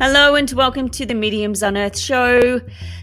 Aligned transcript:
Hello 0.00 0.36
and 0.36 0.48
welcome 0.52 0.88
to 0.90 1.04
the 1.04 1.14
Mediums 1.16 1.60
Unearthed 1.60 1.98
show. 1.98 2.60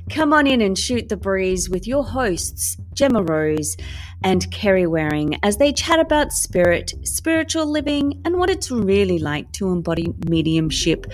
Come 0.09 0.31
on 0.31 0.47
in 0.47 0.61
and 0.61 0.79
shoot 0.79 1.09
the 1.09 1.17
breeze 1.17 1.69
with 1.69 1.85
your 1.85 2.05
hosts, 2.05 2.77
Gemma 2.93 3.21
Rose 3.21 3.75
and 4.23 4.49
Kerry 4.49 4.87
Waring, 4.87 5.37
as 5.43 5.57
they 5.57 5.73
chat 5.73 5.99
about 5.99 6.31
spirit, 6.31 6.93
spiritual 7.03 7.69
living, 7.69 8.21
and 8.23 8.37
what 8.37 8.49
it's 8.49 8.71
really 8.71 9.19
like 9.19 9.51
to 9.51 9.73
embody 9.73 10.07
mediumship 10.25 11.05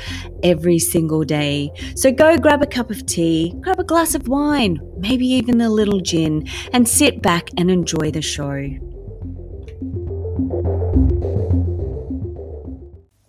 every 0.43 0.77
single 0.77 1.23
day. 1.23 1.71
So 1.95 2.11
go 2.11 2.37
grab 2.37 2.61
a 2.61 2.67
cup 2.67 2.91
of 2.91 3.07
tea, 3.07 3.55
grab 3.61 3.79
a 3.79 3.83
glass 3.83 4.13
of 4.13 4.27
wine, 4.27 4.79
maybe 4.99 5.25
even 5.25 5.61
a 5.61 5.69
little 5.71 5.99
gin, 5.99 6.47
and 6.73 6.87
sit 6.87 7.23
back 7.23 7.49
and 7.57 7.71
enjoy 7.71 8.11
the 8.11 8.21
show. 8.21 8.90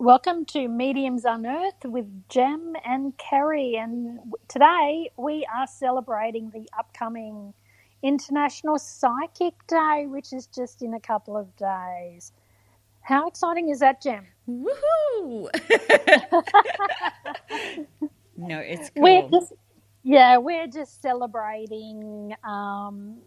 Welcome 0.03 0.45
to 0.47 0.67
Mediums 0.67 1.25
Unearthed 1.25 1.85
with 1.85 2.27
Gem 2.29 2.75
and 2.85 3.17
Kerry. 3.17 3.77
And 3.77 4.19
today 4.49 5.11
we 5.17 5.47
are 5.55 5.67
celebrating 5.67 6.51
the 6.51 6.69
upcoming 6.77 7.53
International 8.03 8.79
Psychic 8.79 9.53
Day, 9.67 10.05
which 10.07 10.33
is 10.33 10.47
just 10.47 10.81
in 10.83 10.93
a 10.93 10.99
couple 10.99 11.37
of 11.37 11.55
days. 11.55 12.33
How 13.01 13.27
exciting 13.27 13.69
is 13.69 13.79
that, 13.79 14.01
Gem? 14.03 14.27
Woohoo! 14.49 15.49
no, 18.37 18.59
it's 18.59 18.91
cool. 18.99 19.31
We're 19.31 19.41
just, 19.41 19.53
yeah, 20.03 20.37
we're 20.37 20.67
just 20.67 21.01
celebrating 21.01 22.35
um, 22.43 23.23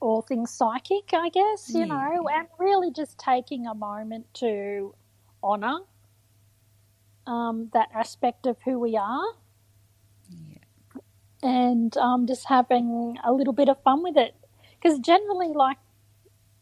all 0.00 0.22
things 0.22 0.50
psychic, 0.52 1.10
I 1.14 1.30
guess, 1.30 1.72
you 1.74 1.86
Yeah. 1.86 1.86
know, 1.86 2.28
and 2.34 2.48
really 2.58 2.92
just 2.92 3.18
taking 3.18 3.66
a 3.66 3.74
moment 3.74 4.26
to 4.36 4.94
honour 5.42 5.80
um, 7.26 7.70
that 7.74 7.88
aspect 7.94 8.46
of 8.46 8.56
who 8.64 8.78
we 8.78 8.96
are 8.96 9.26
Yeah. 10.30 10.58
and 11.42 11.96
um, 11.98 12.26
just 12.26 12.46
having 12.48 13.18
a 13.24 13.32
little 13.32 13.52
bit 13.52 13.68
of 13.68 13.82
fun 13.82 14.02
with 14.02 14.16
it. 14.16 14.34
Because 14.80 14.98
generally, 15.00 15.48
like, 15.48 15.78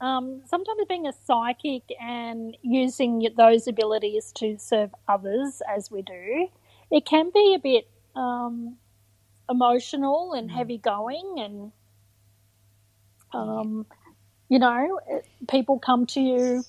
um, 0.01 0.43
sometimes 0.47 0.81
being 0.89 1.07
a 1.07 1.13
psychic 1.27 1.85
and 2.01 2.57
using 2.63 3.29
those 3.37 3.67
abilities 3.67 4.33
to 4.37 4.59
serve 4.59 4.95
others 5.09 5.63
as 5.69 5.91
we 5.91 6.03
do, 6.03 6.49
it 6.91 7.07
can 7.07 7.31
be 7.33 7.55
a 7.55 7.59
bit 7.59 7.89
um, 8.17 8.77
emotional 9.51 10.35
and 10.35 10.51
heavy 10.51 10.79
going. 10.79 11.37
And, 11.39 11.73
um, 13.33 13.87
you 14.49 14.59
know, 14.59 15.01
it- 15.09 15.27
people 15.49 15.79
come 15.79 16.07
to 16.07 16.21
you 16.21 16.65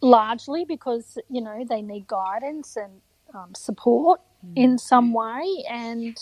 largely 0.00 0.64
because, 0.64 1.18
you 1.30 1.40
know, 1.40 1.64
they 1.68 1.82
need 1.82 2.06
guidance 2.06 2.76
and 2.76 3.00
um, 3.34 3.54
support 3.54 4.20
in 4.54 4.78
some 4.78 5.12
way. 5.12 5.64
And 5.68 6.16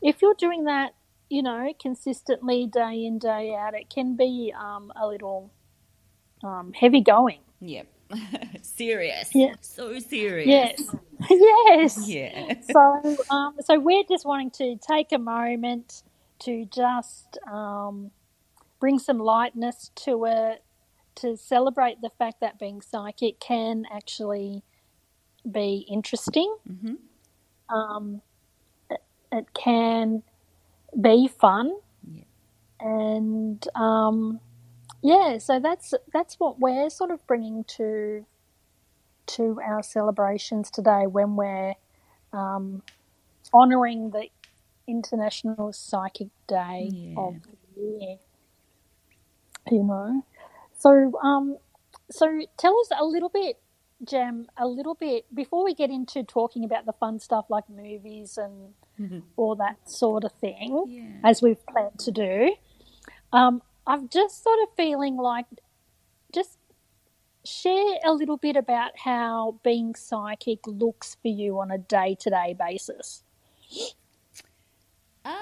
if 0.00 0.22
you're 0.22 0.34
doing 0.34 0.64
that, 0.64 0.94
you 1.28 1.42
know, 1.42 1.72
consistently 1.80 2.66
day 2.66 3.04
in, 3.04 3.18
day 3.18 3.54
out, 3.54 3.74
it 3.74 3.90
can 3.90 4.16
be 4.16 4.52
um, 4.58 4.92
a 5.00 5.06
little 5.06 5.50
um, 6.42 6.72
heavy 6.72 7.00
going. 7.00 7.40
Yep. 7.60 7.86
serious. 8.62 9.30
Yeah. 9.34 9.54
So 9.60 9.98
serious. 9.98 10.46
Yes. 10.48 10.94
yes. 11.30 12.08
Yeah. 12.08 12.54
So, 12.70 13.16
um, 13.30 13.56
so 13.60 13.78
we're 13.78 14.04
just 14.08 14.24
wanting 14.24 14.50
to 14.52 14.76
take 14.76 15.12
a 15.12 15.18
moment 15.18 16.02
to 16.40 16.66
just 16.66 17.38
um, 17.50 18.10
bring 18.78 18.98
some 18.98 19.18
lightness 19.18 19.90
to 19.96 20.26
it, 20.26 20.62
to 21.16 21.36
celebrate 21.36 22.00
the 22.02 22.10
fact 22.18 22.40
that 22.40 22.58
being 22.58 22.82
psychic 22.82 23.40
can 23.40 23.84
actually 23.92 24.62
be 25.50 25.86
interesting. 25.90 26.56
hmm 26.68 26.94
Um, 27.70 28.22
it, 28.90 29.00
it 29.32 29.46
can 29.54 30.22
be 31.00 31.28
fun, 31.28 31.72
Yeah. 32.08 32.24
and 32.80 33.66
um, 33.76 34.40
yeah, 35.02 35.38
so 35.38 35.60
that's 35.60 35.94
that's 36.12 36.36
what 36.40 36.60
we're 36.60 36.90
sort 36.90 37.10
of 37.12 37.26
bringing 37.26 37.64
to 37.78 38.26
to 39.26 39.60
our 39.64 39.82
celebrations 39.82 40.70
today 40.70 41.06
when 41.06 41.36
we're 41.36 41.74
um, 42.32 42.82
honouring 43.54 44.10
the 44.10 44.28
International 44.88 45.72
Psychic 45.72 46.28
Day 46.48 46.92
Yeah. 46.92 47.16
of 47.16 47.36
the 47.44 47.82
year. 47.82 48.18
You 49.70 49.84
know, 49.84 50.24
so 50.78 51.12
um, 51.22 51.56
so 52.10 52.40
tell 52.56 52.78
us 52.80 52.90
a 52.98 53.04
little 53.04 53.28
bit, 53.28 53.58
Gem, 54.04 54.46
a 54.56 54.66
little 54.66 54.94
bit 54.94 55.24
before 55.34 55.64
we 55.64 55.74
get 55.74 55.90
into 55.90 56.22
talking 56.22 56.64
about 56.64 56.86
the 56.86 56.92
fun 56.92 57.18
stuff 57.18 57.46
like 57.48 57.68
movies 57.68 58.38
and 58.38 58.74
Mhm. 58.98 59.22
all 59.36 59.54
that 59.56 59.90
sort 59.90 60.24
of 60.24 60.32
thing, 60.32 60.84
Yeah. 60.88 61.20
as 61.28 61.42
we've 61.42 61.64
planned 61.66 61.98
to 62.00 62.10
do. 62.10 62.54
Um, 63.32 63.62
I'm 63.86 64.08
just 64.08 64.42
sort 64.42 64.58
of 64.62 64.68
feeling 64.76 65.16
like 65.16 65.46
just 66.32 66.58
share 67.44 67.98
a 68.04 68.12
little 68.12 68.36
bit 68.38 68.56
about 68.56 68.98
how 68.98 69.60
being 69.62 69.94
psychic 69.94 70.66
looks 70.66 71.14
for 71.16 71.28
you 71.28 71.60
on 71.60 71.70
a 71.70 71.78
day 71.78 72.14
to 72.20 72.30
day 72.30 72.54
basis. 72.58 73.22
Um, 75.24 75.34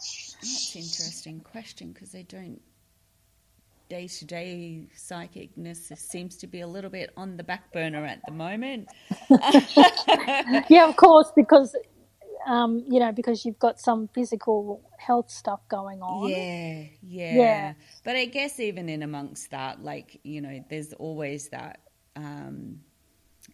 that's 0.00 0.34
an 0.74 0.80
interesting 0.80 1.40
question 1.40 1.92
because 1.92 2.14
I 2.14 2.22
don't. 2.22 2.60
Day 3.90 4.06
to 4.06 4.24
day 4.24 4.86
psychicness 4.96 5.98
seems 5.98 6.36
to 6.36 6.46
be 6.46 6.60
a 6.60 6.66
little 6.66 6.90
bit 6.90 7.10
on 7.16 7.36
the 7.36 7.42
back 7.42 7.72
burner 7.72 8.06
at 8.06 8.24
the 8.24 8.32
moment. 8.32 8.88
yeah, 10.70 10.88
of 10.88 10.94
course, 10.94 11.32
because 11.34 11.74
um, 12.46 12.84
you 12.88 13.00
know, 13.00 13.12
because 13.12 13.44
you've 13.44 13.58
got 13.58 13.80
some 13.80 14.08
physical 14.14 14.80
health 14.98 15.30
stuff 15.30 15.60
going 15.68 16.02
on. 16.02 16.30
Yeah, 16.30 16.84
yeah, 17.02 17.36
Yeah. 17.36 17.72
But 18.04 18.16
I 18.16 18.26
guess 18.26 18.60
even 18.60 18.88
in 18.88 19.02
amongst 19.02 19.50
that, 19.50 19.82
like, 19.82 20.20
you 20.24 20.40
know, 20.40 20.64
there's 20.70 20.92
always 20.92 21.48
that 21.48 21.80
um, 22.16 22.80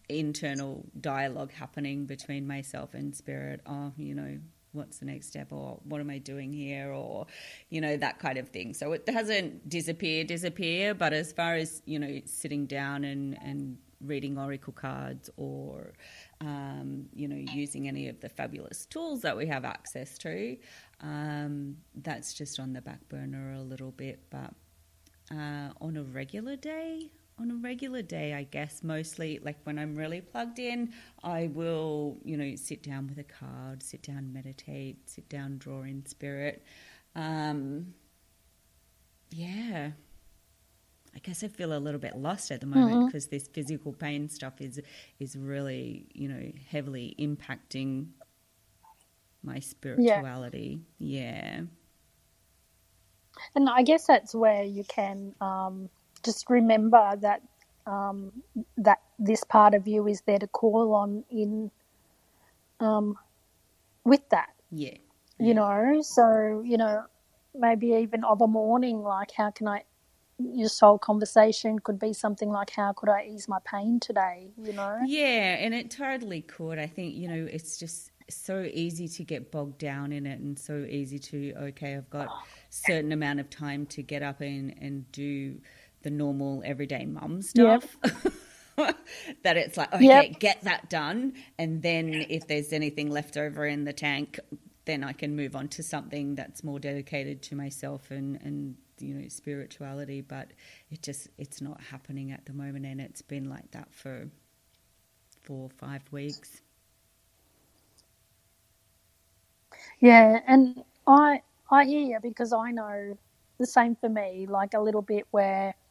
internal 0.09 0.85
dialogue 0.99 1.51
happening 1.51 2.05
between 2.05 2.47
myself 2.47 2.93
and 2.93 3.15
spirit. 3.15 3.61
Oh, 3.65 3.91
you 3.97 4.15
know, 4.15 4.37
what's 4.71 4.99
the 4.99 5.05
next 5.05 5.27
step? 5.27 5.51
Or 5.51 5.79
what 5.83 6.01
am 6.01 6.09
I 6.09 6.17
doing 6.17 6.53
here? 6.53 6.91
Or, 6.91 7.27
you 7.69 7.81
know, 7.81 7.97
that 7.97 8.19
kind 8.19 8.37
of 8.37 8.49
thing. 8.49 8.73
So 8.73 8.93
it 8.93 9.05
doesn't 9.05 9.67
disappear, 9.69 10.23
disappear. 10.23 10.93
But 10.93 11.13
as 11.13 11.31
far 11.31 11.55
as, 11.55 11.81
you 11.85 11.99
know, 11.99 12.21
sitting 12.25 12.65
down 12.65 13.03
and, 13.03 13.37
and 13.41 13.77
reading 14.01 14.37
oracle 14.37 14.73
cards 14.73 15.29
or 15.37 15.93
um, 16.41 17.07
you 17.15 17.27
know 17.27 17.35
using 17.35 17.87
any 17.87 18.07
of 18.07 18.19
the 18.19 18.29
fabulous 18.29 18.85
tools 18.85 19.21
that 19.21 19.35
we 19.35 19.47
have 19.47 19.65
access 19.65 20.17
to 20.17 20.55
um, 21.01 21.75
that's 21.95 22.33
just 22.33 22.59
on 22.59 22.73
the 22.73 22.81
back 22.81 22.99
burner 23.09 23.53
a 23.53 23.61
little 23.61 23.91
bit 23.91 24.19
but 24.29 24.53
uh, 25.31 25.69
on 25.81 25.97
a 25.97 26.03
regular 26.03 26.55
day 26.55 27.09
on 27.39 27.51
a 27.51 27.55
regular 27.55 28.01
day 28.01 28.33
i 28.33 28.43
guess 28.43 28.83
mostly 28.83 29.39
like 29.43 29.57
when 29.63 29.77
i'm 29.77 29.95
really 29.95 30.21
plugged 30.21 30.59
in 30.59 30.91
i 31.23 31.49
will 31.53 32.17
you 32.23 32.35
know 32.37 32.55
sit 32.55 32.81
down 32.83 33.07
with 33.07 33.17
a 33.19 33.23
card 33.23 33.83
sit 33.83 34.01
down 34.01 34.33
meditate 34.33 35.09
sit 35.09 35.27
down 35.29 35.57
draw 35.57 35.81
in 35.83 36.05
spirit. 36.05 36.63
Um, 37.15 37.93
yeah. 39.31 39.91
I 41.15 41.19
guess 41.19 41.43
I 41.43 41.47
feel 41.47 41.73
a 41.75 41.79
little 41.79 41.99
bit 41.99 42.15
lost 42.15 42.51
at 42.51 42.61
the 42.61 42.67
moment 42.67 43.07
because 43.07 43.27
this 43.27 43.47
physical 43.47 43.91
pain 43.91 44.29
stuff 44.29 44.61
is 44.61 44.79
is 45.19 45.35
really 45.35 46.05
you 46.13 46.27
know 46.29 46.51
heavily 46.69 47.15
impacting 47.19 48.09
my 49.43 49.59
spirituality. 49.59 50.81
Yeah, 50.99 51.61
And 53.55 53.69
I 53.69 53.83
guess 53.83 54.05
that's 54.07 54.35
where 54.35 54.63
you 54.63 54.83
can 54.83 55.33
um, 55.41 55.89
just 56.27 56.49
remember 56.49 57.15
that 57.21 57.41
um, 57.85 58.31
that 58.77 58.99
this 59.17 59.43
part 59.45 59.73
of 59.73 59.87
you 59.87 60.07
is 60.07 60.21
there 60.27 60.39
to 60.39 60.47
call 60.47 60.93
on 60.93 61.23
in 61.31 61.71
um, 62.79 63.15
with 64.03 64.27
that. 64.29 64.49
yeah, 64.71 64.97
You 65.39 65.53
know, 65.53 66.01
so 66.01 66.61
you 66.65 66.77
know, 66.77 67.03
maybe 67.55 67.87
even 67.87 68.23
of 68.23 68.41
a 68.41 68.47
morning, 68.47 68.99
like 69.01 69.31
how 69.31 69.51
can 69.51 69.67
I? 69.67 69.83
Your 70.39 70.69
soul 70.69 70.99
conversation 70.99 71.79
could 71.79 71.97
be 71.97 72.13
something 72.13 72.49
like, 72.49 72.71
"How 72.71 72.93
could 72.93 73.09
I 73.09 73.27
ease 73.31 73.47
my 73.47 73.59
pain 73.65 73.99
today?" 73.99 74.51
You 74.57 74.73
know. 74.73 74.97
yeah, 75.05 75.55
and 75.63 75.73
it 75.73 75.89
totally 75.89 76.41
could. 76.41 76.77
I 76.77 76.87
think 76.87 77.15
you 77.15 77.27
know 77.27 77.47
it's 77.51 77.77
just 77.77 78.11
so 78.29 78.67
easy 78.73 79.07
to 79.07 79.23
get 79.23 79.51
bogged 79.51 79.77
down 79.77 80.11
in 80.11 80.25
it, 80.25 80.39
and 80.39 80.59
so 80.59 80.85
easy 80.89 81.19
to 81.19 81.53
okay, 81.69 81.95
I've 81.95 82.09
got 82.09 82.29
certain 82.69 83.11
amount 83.11 83.39
of 83.39 83.49
time 83.49 83.85
to 83.87 84.01
get 84.03 84.21
up 84.21 84.41
and 84.41 84.75
and 84.81 85.11
do 85.11 85.59
the 86.03 86.09
normal 86.09 86.61
everyday 86.65 87.05
mum 87.05 87.41
stuff. 87.41 87.97
Yep. 88.03 88.33
that 89.43 89.57
it's 89.57 89.77
like, 89.77 89.93
okay, 89.93 90.05
yep. 90.05 90.39
get 90.39 90.61
that 90.63 90.89
done. 90.89 91.33
And 91.57 91.81
then 91.81 92.25
if 92.29 92.47
there's 92.47 92.73
anything 92.73 93.09
left 93.09 93.37
over 93.37 93.65
in 93.65 93.85
the 93.85 93.93
tank, 93.93 94.39
then 94.85 95.03
I 95.03 95.13
can 95.13 95.35
move 95.35 95.55
on 95.55 95.67
to 95.69 95.83
something 95.83 96.35
that's 96.35 96.63
more 96.63 96.79
dedicated 96.79 97.41
to 97.43 97.55
myself 97.55 98.11
and, 98.11 98.39
and 98.43 98.75
you 98.99 99.15
know, 99.15 99.27
spirituality. 99.29 100.21
But 100.21 100.51
it 100.91 101.01
just, 101.01 101.27
it's 101.37 101.61
not 101.61 101.81
happening 101.81 102.31
at 102.31 102.45
the 102.45 102.53
moment. 102.53 102.85
And 102.85 103.01
it's 103.01 103.21
been 103.21 103.49
like 103.49 103.71
that 103.71 103.93
for 103.93 104.29
four 105.43 105.65
or 105.65 105.69
five 105.69 106.03
weeks. 106.11 106.61
Yeah. 109.99 110.39
And 110.47 110.83
I, 111.07 111.41
I 111.71 111.85
hear 111.85 112.01
you 112.01 112.19
because 112.21 112.53
I 112.53 112.71
know 112.71 113.17
the 113.57 113.65
same 113.65 113.95
for 113.95 114.07
me, 114.07 114.45
like 114.47 114.75
a 114.75 114.79
little 114.79 115.01
bit 115.01 115.25
where– 115.31 115.73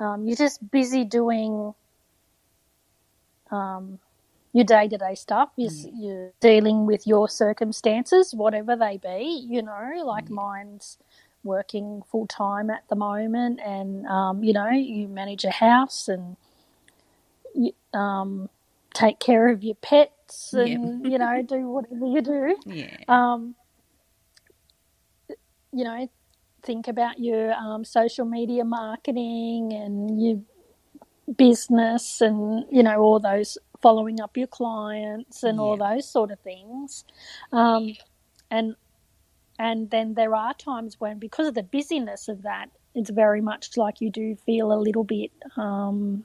um, 0.00 0.26
you're 0.26 0.36
just 0.36 0.70
busy 0.70 1.04
doing 1.04 1.74
um, 3.50 3.98
your 4.52 4.64
day 4.64 4.88
to 4.88 4.98
day 4.98 5.14
stuff. 5.14 5.50
You're, 5.56 5.70
Mm. 5.70 5.90
you're 5.94 6.32
dealing 6.40 6.86
with 6.86 7.06
your 7.06 7.28
circumstances, 7.28 8.34
whatever 8.34 8.76
they 8.76 8.96
be. 8.98 9.46
You 9.48 9.62
know, 9.62 9.92
like 10.04 10.26
Mm. 10.26 10.30
mine's 10.30 10.98
working 11.44 12.02
full 12.10 12.26
time 12.26 12.70
at 12.70 12.88
the 12.88 12.96
moment, 12.96 13.60
and 13.64 14.06
um, 14.06 14.42
you 14.44 14.52
know, 14.52 14.70
you 14.70 15.08
manage 15.08 15.44
a 15.44 15.50
house 15.50 16.08
and 16.08 16.36
you, 17.54 17.72
um, 17.92 18.48
take 18.94 19.18
care 19.20 19.48
of 19.48 19.62
your 19.62 19.76
pets, 19.76 20.54
Yep. 20.56 20.66
and 20.68 21.12
you 21.12 21.18
know, 21.18 21.42
do 21.42 21.68
whatever 21.68 22.06
you 22.06 22.22
do. 22.22 22.56
Yeah. 22.66 22.96
Um, 23.08 23.54
you 25.72 25.84
know, 25.84 26.08
think 26.64 26.88
about 26.88 27.20
your 27.20 27.52
um, 27.54 27.84
social 27.84 28.24
media 28.24 28.64
marketing 28.64 29.72
and 29.72 30.22
your 30.22 30.40
business 31.36 32.20
and, 32.20 32.64
you 32.70 32.82
know, 32.82 33.00
all 33.00 33.20
those 33.20 33.58
following 33.82 34.20
up 34.20 34.36
your 34.36 34.46
clients 34.46 35.42
and 35.42 35.60
all 35.60 35.76
those 35.76 36.08
sort 36.08 36.30
of 36.30 36.40
things. 36.40 37.04
Um, 37.52 37.94
and 38.50 38.76
and 39.58 39.90
then 39.90 40.14
there 40.14 40.34
are 40.34 40.54
times 40.54 40.96
when, 40.98 41.18
because 41.18 41.46
of 41.46 41.54
the 41.54 41.62
busyness 41.62 42.28
of 42.28 42.42
that, 42.42 42.70
it's 42.94 43.10
very 43.10 43.40
much 43.40 43.76
like 43.76 44.00
you 44.00 44.10
do 44.10 44.36
feel 44.46 44.72
a 44.72 44.78
little 44.80 45.04
bit 45.04 45.30
um, 45.56 46.24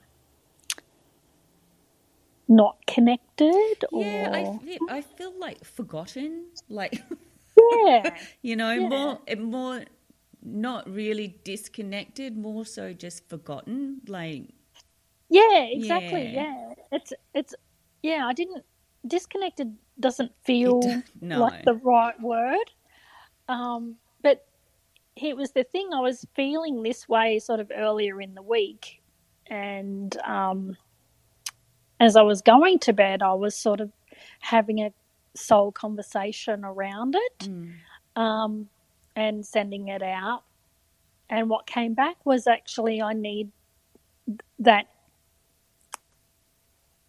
not 2.48 2.76
connected 2.86 3.76
or 3.92 4.24
Yeah, 4.24 4.28
I 4.32 4.44
feel, 4.44 4.78
I 4.88 5.00
feel 5.00 5.32
like 5.38 5.64
forgotten, 5.64 6.46
like 6.68 7.02
yeah, 7.86 8.10
you 8.42 8.56
know, 8.56 8.80
Yeah. 8.80 8.88
more 8.88 9.20
more 9.38 9.84
not 10.42 10.88
really 10.90 11.40
disconnected, 11.44 12.36
more 12.36 12.64
so 12.64 12.92
just 12.92 13.28
forgotten. 13.28 14.00
Like 14.06 14.44
Yeah, 15.28 15.64
exactly. 15.70 16.22
Yeah. 16.34 16.44
Yeah. 16.44 16.74
It's 16.92 17.12
it's 17.34 17.54
yeah, 18.02 18.26
I 18.26 18.32
didn't 18.32 18.64
disconnected 19.06 19.76
doesn't 19.98 20.32
feel 20.44 20.80
no, 21.20 21.40
like 21.40 21.64
the 21.64 21.74
right 21.74 22.20
word. 22.20 22.70
Um 23.48 23.96
but 24.22 24.44
it 25.16 25.36
was 25.36 25.52
the 25.52 25.64
thing 25.64 25.90
I 25.94 26.00
was 26.00 26.26
feeling 26.34 26.82
this 26.82 27.08
way 27.08 27.38
sort 27.38 27.60
of 27.60 27.70
earlier 27.76 28.20
in 28.20 28.34
the 28.34 28.42
week 28.42 29.02
and 29.48 30.16
um 30.26 30.76
as 32.00 32.16
I 32.16 32.22
was 32.22 32.42
going 32.42 32.78
to 32.80 32.92
bed 32.92 33.22
I 33.22 33.34
was 33.34 33.56
sort 33.56 33.80
of 33.80 33.92
having 34.40 34.80
a 34.80 34.92
soul 35.36 35.72
conversation 35.72 36.64
around 36.64 37.14
it 37.16 37.48
Mm. 37.48 37.72
um, 38.16 38.68
and 39.16 39.46
sending 39.46 39.88
it 39.88 40.02
out. 40.02 40.44
And 41.30 41.50
what 41.50 41.66
came 41.66 41.94
back 41.94 42.16
was 42.26 42.46
actually 42.46 43.02
I 43.02 43.14
need 43.14 43.50
that. 44.60 44.86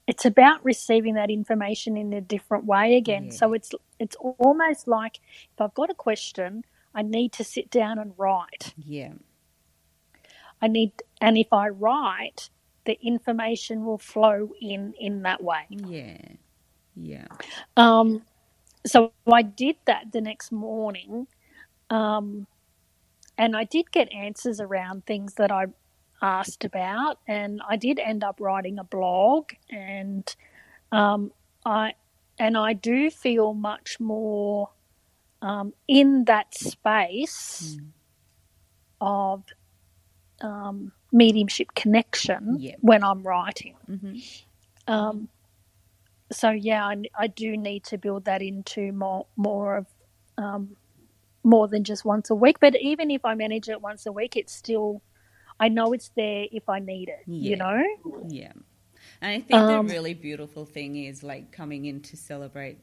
It's 0.07 0.25
about 0.25 0.65
receiving 0.65 1.15
that 1.15 1.31
information 1.31 1.97
in 1.97 2.13
a 2.13 2.21
different 2.21 2.65
way 2.65 2.95
again. 2.97 3.31
So 3.31 3.53
it's 3.53 3.71
it's 3.99 4.15
almost 4.39 4.87
like 4.87 5.19
if 5.53 5.61
I've 5.61 5.73
got 5.75 5.89
a 5.91 5.95
question, 5.95 6.63
I 6.95 7.03
need 7.03 7.33
to 7.33 7.43
sit 7.45 7.71
down 7.71 7.99
and 7.99 8.13
write. 8.17 8.65
yeah, 8.77 9.13
I 10.61 10.67
need, 10.69 10.93
and 11.21 11.37
if 11.37 11.53
I 11.53 11.69
write, 11.69 12.49
the 12.85 12.99
information 13.03 13.85
will 13.85 13.99
flow 13.99 14.51
in 14.61 14.93
in 14.99 15.23
that 15.23 15.43
way. 15.43 15.69
yeah, 15.69 16.17
yeah, 16.95 17.27
Um, 17.77 18.23
so 18.85 19.13
I 19.31 19.43
did 19.43 19.77
that 19.87 20.11
the 20.13 20.21
next 20.21 20.51
morning, 20.51 21.27
um, 21.91 22.47
and 23.37 23.57
I 23.57 23.65
did 23.65 23.91
get 23.91 24.13
answers 24.13 24.61
around 24.61 25.05
things 25.07 25.35
that 25.35 25.51
I 25.51 25.67
asked 26.21 26.65
about, 26.65 27.19
and 27.27 27.61
I 27.67 27.77
did 27.77 27.99
end 27.99 28.23
up 28.23 28.39
writing 28.41 28.79
a 28.79 28.85
blog, 28.85 29.49
and 29.71 30.35
um, 30.91 31.31
I 31.65 31.93
and 32.39 32.57
I 32.57 32.73
do 32.73 33.11
feel 33.11 33.53
much 33.53 33.99
more 33.99 34.69
um, 35.41 35.73
in 35.87 36.25
that 36.25 36.55
space 36.55 37.79
Mm. 37.79 37.91
of 39.01 39.43
um, 40.41 40.93
mediumship 41.11 41.69
connection 41.75 42.57
Yeah. 42.61 42.75
when 42.81 43.03
I'm 43.03 43.23
writing. 43.23 43.77
hmm 43.87 44.19
Um, 44.87 45.29
so 46.31 46.51
yeah, 46.51 46.85
I, 46.85 47.03
I 47.17 47.27
do 47.27 47.57
need 47.57 47.85
to 47.85 47.97
build 47.97 48.25
that 48.25 48.41
into 48.41 48.91
more 48.93 49.27
more 49.37 49.77
of 49.77 49.87
um, 50.37 50.77
more 51.43 51.67
than 51.67 51.83
just 51.83 52.05
once 52.05 52.29
a 52.29 52.35
week. 52.35 52.59
But 52.59 52.75
even 52.79 53.11
if 53.11 53.25
I 53.25 53.35
manage 53.35 53.69
it 53.69 53.81
once 53.81 54.05
a 54.05 54.11
week, 54.11 54.35
it's 54.35 54.53
still 54.53 55.01
I 55.59 55.69
know 55.69 55.93
it's 55.93 56.09
there 56.15 56.47
if 56.51 56.67
I 56.69 56.79
need 56.79 57.09
it. 57.09 57.23
Yeah. 57.27 57.49
You 57.49 57.55
know? 57.57 57.83
yeah. 58.27 58.53
And 59.21 59.31
I 59.31 59.39
think 59.39 59.59
Um, 59.59 59.87
the 59.87 59.93
really 59.93 60.15
beautiful 60.15 60.65
thing 60.65 60.95
is 60.95 61.23
like 61.23 61.51
coming 61.51 61.85
in 61.85 62.01
to 62.01 62.17
celebrate 62.17 62.79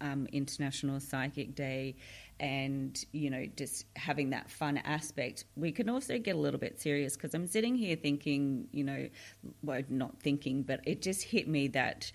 um, 0.00 0.28
International 0.32 1.00
Psychic 1.00 1.56
Day 1.56 1.96
and, 2.38 3.04
you 3.12 3.30
know, 3.30 3.46
just 3.56 3.86
having 3.96 4.30
that 4.30 4.48
fun 4.48 4.78
aspect. 4.78 5.44
We 5.56 5.72
can 5.72 5.88
also 5.88 6.18
get 6.18 6.36
a 6.36 6.38
little 6.38 6.60
bit 6.60 6.80
serious 6.80 7.16
because 7.16 7.34
I'm 7.34 7.48
sitting 7.48 7.74
here 7.74 7.96
thinking, 7.96 8.68
you 8.70 8.84
know, 8.84 9.08
well, 9.62 9.82
not 9.88 10.20
thinking, 10.20 10.62
but 10.62 10.80
it 10.84 11.02
just 11.02 11.24
hit 11.24 11.48
me 11.48 11.66
that 11.68 12.12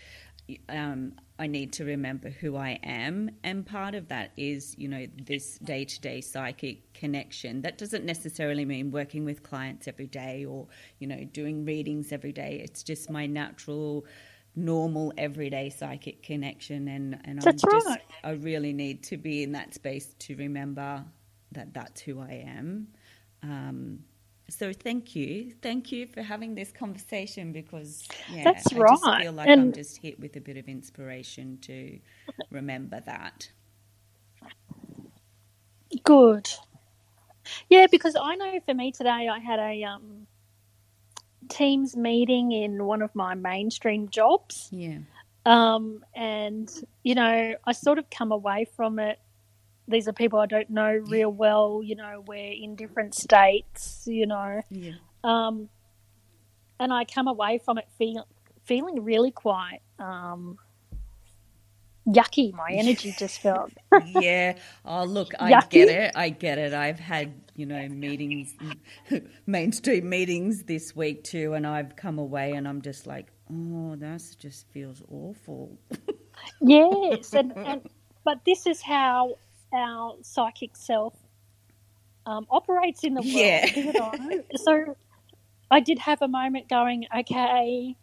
um, 0.69 1.13
I 1.39 1.47
need 1.47 1.73
to 1.73 1.85
remember 1.85 2.29
who 2.29 2.55
I 2.55 2.79
am. 2.83 3.31
And 3.43 3.65
part 3.65 3.95
of 3.95 4.07
that 4.09 4.31
is, 4.37 4.75
you 4.77 4.87
know, 4.87 5.07
this 5.25 5.57
day 5.59 5.85
to 5.85 6.01
day 6.01 6.21
psychic 6.21 6.93
connection. 6.93 7.61
That 7.61 7.77
doesn't 7.77 8.05
necessarily 8.05 8.65
mean 8.65 8.91
working 8.91 9.25
with 9.25 9.43
clients 9.43 9.87
every 9.87 10.07
day 10.07 10.45
or, 10.45 10.67
you 10.99 11.07
know, 11.07 11.23
doing 11.23 11.65
readings 11.65 12.11
every 12.11 12.31
day. 12.31 12.61
It's 12.63 12.83
just 12.83 13.09
my 13.09 13.25
natural, 13.25 14.05
normal, 14.55 15.13
everyday 15.17 15.69
psychic 15.69 16.21
connection. 16.23 16.87
And, 16.87 17.19
and 17.25 17.41
That's 17.41 17.63
I'm 17.63 17.71
just, 17.71 17.87
right. 17.87 18.01
I 18.23 18.31
really 18.31 18.73
need 18.73 19.03
to 19.03 19.17
be 19.17 19.43
in 19.43 19.53
that 19.53 19.73
space 19.73 20.13
to 20.19 20.35
remember 20.35 21.03
that 21.51 21.73
that's 21.73 22.01
who 22.01 22.19
I 22.19 22.43
am. 22.47 22.87
Um, 23.41 23.99
so 24.49 24.73
thank 24.73 25.15
you, 25.15 25.53
thank 25.61 25.91
you 25.91 26.07
for 26.07 26.21
having 26.21 26.55
this 26.55 26.71
conversation 26.71 27.51
because 27.53 28.07
yeah, 28.27 28.43
That's 28.43 28.73
right. 28.73 28.91
I 28.91 28.95
just 28.95 29.21
feel 29.21 29.31
like 29.33 29.57
I'm 29.57 29.71
just 29.73 29.97
hit 30.01 30.19
with 30.19 30.35
a 30.35 30.41
bit 30.41 30.57
of 30.57 30.67
inspiration 30.67 31.57
to 31.61 31.99
remember 32.51 32.99
that. 33.05 33.49
Good. 36.03 36.49
Yeah, 37.69 37.87
because 37.91 38.15
I 38.19 38.35
know 38.35 38.59
for 38.65 38.73
me 38.73 38.91
today, 38.91 39.27
I 39.29 39.39
had 39.39 39.59
a 39.59 39.83
um, 39.83 40.27
Teams 41.49 41.95
meeting 41.95 42.51
in 42.51 42.85
one 42.85 43.01
of 43.01 43.13
my 43.15 43.35
mainstream 43.35 44.09
jobs. 44.09 44.71
Yeah, 44.71 44.99
Um, 45.45 46.03
and, 46.15 46.71
you 47.03 47.15
know, 47.15 47.55
I 47.65 47.71
sort 47.73 47.99
of 47.99 48.09
come 48.09 48.31
away 48.31 48.65
from 48.75 48.99
it. 48.99 49.19
These 49.87 50.07
are 50.07 50.13
people 50.13 50.39
I 50.39 50.47
don't 50.47 50.69
know 50.69 50.91
real 50.91 51.31
well, 51.31 51.81
you 51.83 51.95
know, 51.95 52.23
we're 52.27 52.53
in 52.53 52.75
different 52.75 53.15
states, 53.15 54.03
you 54.07 54.27
know. 54.27 54.61
yeah, 54.71 54.93
Um, 55.23 55.69
and 56.79 56.93
I 56.93 57.05
come 57.05 57.27
away 57.27 57.59
from 57.63 57.77
it 57.79 57.85
feel, 57.97 58.27
feeling 58.65 59.03
really 59.03 59.31
quite 59.31 59.79
um, 59.99 60.57
yucky. 62.07 62.53
My 62.53 62.71
energy 62.73 63.13
just 63.17 63.41
felt. 63.41 63.71
yeah. 63.99 64.55
Oh, 64.85 65.05
look, 65.05 65.33
I 65.39 65.53
Yucky? 65.53 65.67
get 65.69 65.89
it. 65.89 66.11
I 66.15 66.29
get 66.29 66.57
it. 66.57 66.73
I've 66.73 66.99
had 66.99 67.33
you 67.55 67.65
know 67.67 67.87
meetings, 67.89 68.55
mainstream 69.47 70.09
meetings 70.09 70.63
this 70.63 70.95
week 70.95 71.23
too, 71.23 71.53
and 71.53 71.67
I've 71.67 71.95
come 71.95 72.19
away 72.19 72.55
and 72.55 72.67
I'm 72.67 72.81
just 72.81 73.07
like, 73.07 73.27
oh, 73.51 73.95
that 73.97 74.23
just 74.39 74.67
feels 74.71 75.01
awful. 75.09 75.79
Yes, 76.61 77.33
and, 77.33 77.53
and 77.63 77.81
but 78.25 78.39
this 78.45 78.67
is 78.67 78.81
how 78.81 79.35
our 79.73 80.15
psychic 80.21 80.75
self 80.75 81.13
um, 82.25 82.45
operates 82.49 83.03
in 83.03 83.13
the 83.15 83.21
world. 83.21 83.33
Yeah. 83.33 83.65
You 83.75 83.93
know? 83.93 84.43
so 84.55 84.95
I 85.71 85.79
did 85.79 85.99
have 85.99 86.21
a 86.21 86.27
moment 86.27 86.69
going, 86.69 87.05
okay, 87.17 87.95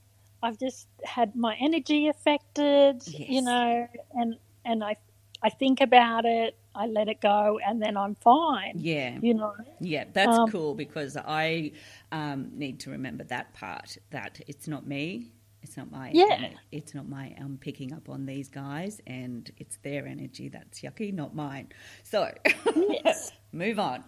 I've 0.42 0.58
just 0.58 0.88
had 1.04 1.36
my 1.36 1.56
energy 1.60 2.08
affected, 2.08 3.02
you 3.06 3.42
know, 3.42 3.88
and 4.14 4.36
and 4.64 4.82
I 4.84 4.96
I 5.42 5.48
think 5.50 5.80
about 5.80 6.24
it, 6.26 6.56
I 6.74 6.86
let 6.86 7.08
it 7.08 7.20
go, 7.20 7.58
and 7.64 7.80
then 7.80 7.96
I'm 7.96 8.14
fine. 8.14 8.74
Yeah, 8.76 9.18
You 9.22 9.34
know, 9.34 9.54
Yeah, 9.80 10.04
that's 10.12 10.36
Um, 10.36 10.50
cool 10.50 10.74
because 10.74 11.16
I 11.16 11.72
um, 12.12 12.50
need 12.52 12.80
to 12.80 12.90
remember 12.90 13.24
that 13.24 13.54
part 13.54 13.96
that 14.10 14.40
it's 14.46 14.68
not 14.68 14.86
me. 14.86 15.32
It's 15.62 15.76
not 15.76 15.90
my 15.90 16.10
Yeah. 16.14 16.50
It's 16.72 16.94
not 16.94 17.08
my. 17.08 17.34
I'm 17.38 17.58
picking 17.58 17.92
up 17.92 18.08
on 18.08 18.24
these 18.26 18.48
guys, 18.48 19.00
and 19.06 19.50
it's 19.58 19.76
their 19.78 20.06
energy 20.06 20.48
that's 20.48 20.80
yucky, 20.80 21.12
not 21.12 21.34
mine. 21.34 21.68
So, 22.02 22.32
Yes. 22.74 23.32
move 23.52 23.78
on. 23.78 24.04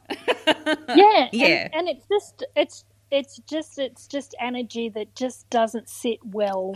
yeah, 0.46 1.28
Yeah. 1.32 1.68
and, 1.72 1.74
and 1.74 1.88
it's 1.88 2.06
just 2.10 2.44
it's 2.56 2.84
it's 3.10 3.38
just 3.40 3.78
it's 3.78 4.06
just 4.06 4.34
energy 4.40 4.88
that 4.90 5.14
just 5.14 5.48
doesn't 5.50 5.88
sit 5.90 6.18
well 6.24 6.74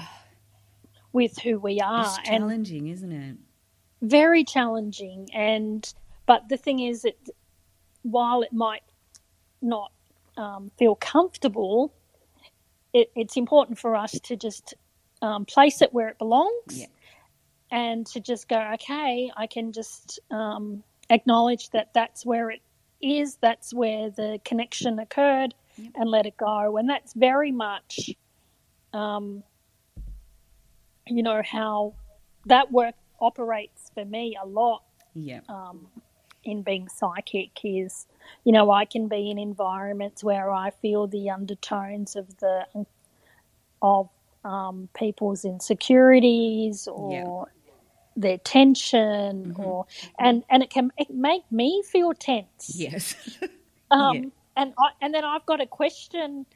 with 1.12 1.38
who 1.38 1.59
we 1.59 1.80
are, 1.80 2.02
it's 2.04 2.18
and 2.18 2.26
challenging, 2.26 2.88
isn't 2.88 3.12
it? 3.12 3.37
very 4.02 4.45
challenging. 4.45 5.30
And 5.35 5.90
but 6.26 6.49
the 6.50 6.59
thing 6.59 6.80
is, 6.80 7.02
that 7.02 7.16
while 8.02 8.42
it 8.42 8.52
might 8.52 8.83
not 9.62 9.90
um, 10.37 10.71
feel 10.78 10.95
comfortable, 10.95 11.95
it, 12.96 13.10
it's 13.14 13.36
important 13.36 13.78
for 13.78 13.94
us 13.94 14.12
to 14.12 14.36
just 14.36 14.74
um, 15.20 15.44
place 15.44 15.82
it 15.82 15.92
where 15.92 16.08
it 16.08 16.18
belongs, 16.18 16.52
Yeah. 16.70 16.86
and 17.70 18.06
to 18.06 18.20
just 18.20 18.48
go, 18.48 18.58
okay, 18.74 19.30
I 19.36 19.46
can 19.46 19.72
just 19.72 20.18
um, 20.30 20.82
acknowledge 21.10 21.70
that 21.70 21.92
that's 21.94 22.24
where 22.24 22.50
it 22.50 22.62
is, 23.02 23.36
that's 23.42 23.74
where 23.74 24.08
the 24.10 24.40
connection 24.44 24.98
occurred, 24.98 25.54
and 25.94 26.10
let 26.10 26.24
it 26.24 26.36
go. 26.38 26.78
And 26.78 26.88
that's 26.88 27.12
very 27.12 27.52
much, 27.52 28.10
um, 28.94 29.42
you 31.06 31.22
know, 31.22 31.42
how 31.44 31.94
that 32.46 32.72
work 32.72 32.94
operates 33.20 33.90
for 33.94 34.04
me 34.06 34.36
a 34.42 34.46
lot 34.46 34.82
Yeah. 35.14 35.40
um, 35.48 35.88
in 36.48 36.62
being 36.62 36.88
psychic 36.88 37.52
is, 37.64 38.06
you 38.44 38.52
know, 38.52 38.70
I 38.70 38.84
can 38.86 39.08
be 39.08 39.30
in 39.30 39.38
environments 39.38 40.24
where 40.24 40.50
I 40.50 40.70
feel 40.70 41.06
the 41.06 41.30
undertones 41.30 42.16
of 42.16 42.38
the 42.38 42.66
of 43.82 44.10
um, 44.44 44.88
people's 44.96 45.44
insecurities 45.44 46.88
or 46.88 47.48
their 48.16 48.38
tension, 48.38 49.52
or 49.56 49.86
and 50.18 50.44
and 50.50 50.62
it 50.62 50.70
can 50.70 50.90
it 50.98 51.10
make 51.10 51.44
me 51.50 51.82
feel 51.90 52.14
tense. 52.14 52.76
Yes. 52.76 53.14
Um, 53.90 54.16
Yeah. 54.16 54.30
and 54.56 54.74
I, 54.78 54.90
and 55.02 55.14
then 55.14 55.24
I've 55.24 55.46
got 55.46 55.56
to 55.58 55.66
question 55.66 56.46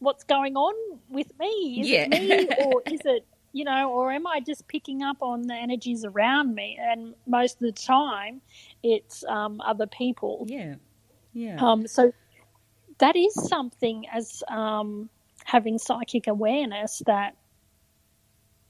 what's 0.00 0.24
going 0.24 0.56
on 0.56 0.74
with 1.08 1.28
me. 1.38 1.80
Is 1.82 1.92
Yeah. 1.92 2.04
it 2.04 2.08
me 2.08 2.48
or 2.56 2.82
is 2.88 3.02
it 3.04 3.26
you 3.52 3.64
know, 3.64 3.90
or 3.90 4.10
am 4.10 4.26
I 4.26 4.40
just 4.40 4.66
picking 4.68 5.02
up 5.02 5.18
on 5.20 5.42
the 5.42 5.54
energies 5.54 6.04
around 6.04 6.54
me? 6.54 6.78
And 6.80 7.14
most 7.26 7.54
of 7.54 7.60
the 7.60 7.72
time, 7.72 8.40
it's 8.82 9.24
um, 9.24 9.60
other 9.60 9.86
people. 9.86 10.46
yeah. 10.48 10.76
Yeah. 11.34 11.56
Um, 11.64 11.86
so 11.86 12.12
that 12.98 13.16
is 13.16 13.48
something 13.48 14.06
as 14.12 14.42
um, 14.48 15.08
having 15.44 15.78
psychic 15.78 16.26
awareness 16.26 17.02
that 17.06 17.36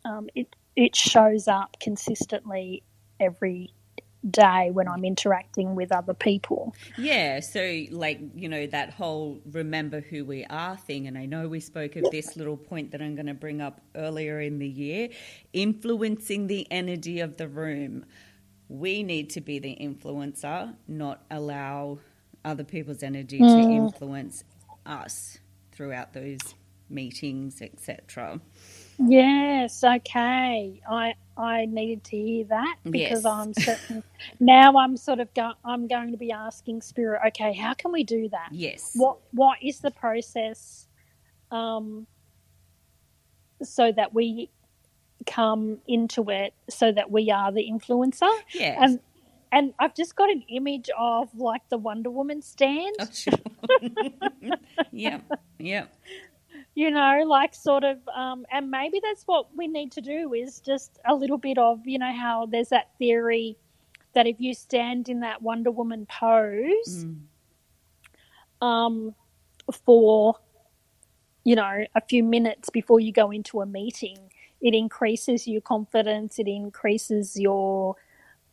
um, 0.04 0.28
it 0.34 0.54
it 0.74 0.96
shows 0.96 1.48
up 1.48 1.76
consistently 1.80 2.82
every 3.20 3.74
day 4.30 4.70
when 4.70 4.88
I'm 4.88 5.04
interacting 5.04 5.74
with 5.74 5.92
other 5.92 6.14
people. 6.14 6.74
Yeah, 6.96 7.40
so 7.40 7.84
like, 7.90 8.20
you 8.34 8.48
know, 8.48 8.66
that 8.68 8.90
whole 8.90 9.40
remember 9.50 10.00
who 10.00 10.24
we 10.24 10.44
are 10.46 10.76
thing, 10.76 11.06
and 11.06 11.18
I 11.18 11.26
know 11.26 11.48
we 11.48 11.60
spoke 11.60 11.96
of 11.96 12.04
this 12.10 12.36
little 12.36 12.56
point 12.56 12.92
that 12.92 13.02
I'm 13.02 13.14
going 13.14 13.26
to 13.26 13.34
bring 13.34 13.60
up 13.60 13.80
earlier 13.94 14.40
in 14.40 14.58
the 14.58 14.68
year 14.68 15.08
influencing 15.52 16.46
the 16.46 16.66
energy 16.70 17.20
of 17.20 17.36
the 17.36 17.48
room. 17.48 18.04
We 18.68 19.02
need 19.02 19.30
to 19.30 19.40
be 19.40 19.58
the 19.58 19.76
influencer, 19.80 20.74
not 20.88 21.24
allow 21.30 21.98
other 22.44 22.64
people's 22.64 23.02
energy 23.02 23.38
to 23.38 23.44
mm. 23.44 23.76
influence 23.76 24.44
us 24.86 25.38
throughout 25.72 26.12
those 26.12 26.40
meetings, 26.88 27.60
etc. 27.62 28.40
Yes, 29.06 29.84
okay. 29.84 30.80
I 30.88 31.14
I 31.36 31.66
needed 31.66 32.04
to 32.04 32.16
hear 32.16 32.44
that 32.46 32.76
because 32.90 33.24
Yes. 33.24 33.26
I'm 33.26 33.54
certain 33.54 34.04
now 34.40 34.76
I'm 34.76 34.96
sort 34.96 35.20
of 35.20 35.32
go, 35.34 35.52
I'm 35.64 35.88
going 35.88 36.12
to 36.12 36.18
be 36.18 36.32
asking 36.32 36.82
spirit, 36.82 37.20
okay, 37.28 37.52
how 37.54 37.74
can 37.74 37.92
we 37.92 38.04
do 38.04 38.28
that? 38.30 38.50
Yes. 38.52 38.92
What 38.94 39.18
what 39.32 39.58
is 39.62 39.80
the 39.80 39.90
process 39.90 40.88
um 41.50 42.06
so 43.62 43.92
that 43.92 44.14
we 44.14 44.50
come 45.26 45.78
into 45.86 46.30
it 46.30 46.54
so 46.70 46.92
that 46.92 47.10
we 47.10 47.30
are 47.30 47.52
the 47.52 47.68
influencer? 47.70 48.30
Yes. 48.54 48.78
And 48.82 49.00
and 49.52 49.74
I've 49.78 49.94
just 49.94 50.16
got 50.16 50.30
an 50.30 50.42
image 50.48 50.90
of 50.98 51.28
like 51.36 51.62
the 51.70 51.78
Wonder 51.78 52.10
Woman 52.10 52.42
stand. 52.42 52.96
Oh, 53.00 53.08
sure. 53.12 53.34
yeah. 54.92 55.20
Yeah. 55.58 55.86
You 56.74 56.90
know 56.90 57.22
like 57.26 57.54
sort 57.54 57.84
of 57.84 57.98
um, 58.14 58.46
and 58.50 58.70
maybe 58.70 59.00
that's 59.02 59.24
what 59.26 59.54
we 59.56 59.66
need 59.68 59.92
to 59.92 60.00
do 60.00 60.32
is 60.32 60.60
just 60.60 60.98
a 61.06 61.14
little 61.14 61.38
bit 61.38 61.58
of 61.58 61.80
you 61.86 61.98
know 61.98 62.12
how 62.12 62.46
there's 62.46 62.68
that 62.70 62.90
theory 62.98 63.56
that 64.14 64.26
if 64.26 64.36
you 64.40 64.54
stand 64.54 65.08
in 65.08 65.20
that 65.20 65.42
wonder 65.42 65.70
woman 65.70 66.06
pose 66.06 67.06
Mm. 67.06 67.16
um, 68.60 69.14
for 69.84 70.34
you 71.44 71.56
know 71.56 71.84
a 71.94 72.00
few 72.08 72.22
minutes 72.22 72.70
before 72.70 73.00
you 73.00 73.12
go 73.12 73.30
into 73.30 73.60
a 73.60 73.66
meeting 73.66 74.18
it 74.60 74.74
increases 74.74 75.46
your 75.48 75.60
confidence 75.60 76.38
it 76.38 76.46
increases 76.46 77.36
your 77.38 77.96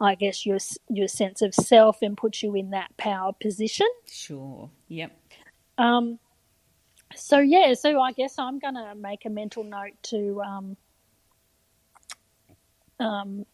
i 0.02 0.16
guess 0.16 0.46
your 0.46 0.58
your 0.90 1.08
sense 1.08 1.42
of 1.42 1.54
self 1.54 2.02
and 2.02 2.18
puts 2.18 2.42
you 2.42 2.56
in 2.56 2.72
that 2.72 2.96
power 2.98 3.32
position 3.40 3.88
Sure. 4.08 4.70
Yep. 4.88 5.12
um, 5.78 6.18
so 7.16 7.40
yeah, 7.40 7.74
so 7.74 8.00
I 8.00 8.12
guess 8.12 8.38
I'm 8.38 8.60
gonna 8.60 8.94
make 8.96 9.26
a 9.26 9.30
mental 9.30 9.64
note 9.64 9.94
to 10.04 10.42
um, 10.42 10.78
um, 13.00 13.46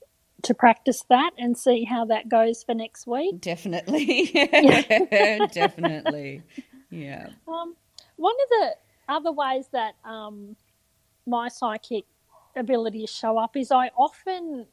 to 0.43 0.53
practice 0.53 1.03
that 1.09 1.31
and 1.37 1.57
see 1.57 1.83
how 1.83 2.05
that 2.05 2.29
goes 2.29 2.63
for 2.63 2.73
next 2.73 3.07
week. 3.07 3.39
Definitely. 3.41 4.31
Definitely. 5.51 6.43
Yeah. 6.89 7.29
Um, 7.47 7.75
one 8.15 8.35
of 8.43 8.49
the 8.49 8.75
other 9.09 9.31
ways 9.31 9.67
that 9.71 9.95
um, 10.03 10.55
my 11.25 11.47
psychic 11.47 12.05
abilities 12.55 13.09
show 13.09 13.37
up 13.37 13.57
is 13.57 13.71
I 13.71 13.89
often, 13.97 14.67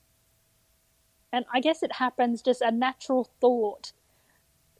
and 1.33 1.45
I 1.53 1.61
guess 1.61 1.83
it 1.83 1.93
happens 1.93 2.43
just 2.43 2.61
a 2.61 2.71
natural 2.71 3.31
thought 3.41 3.93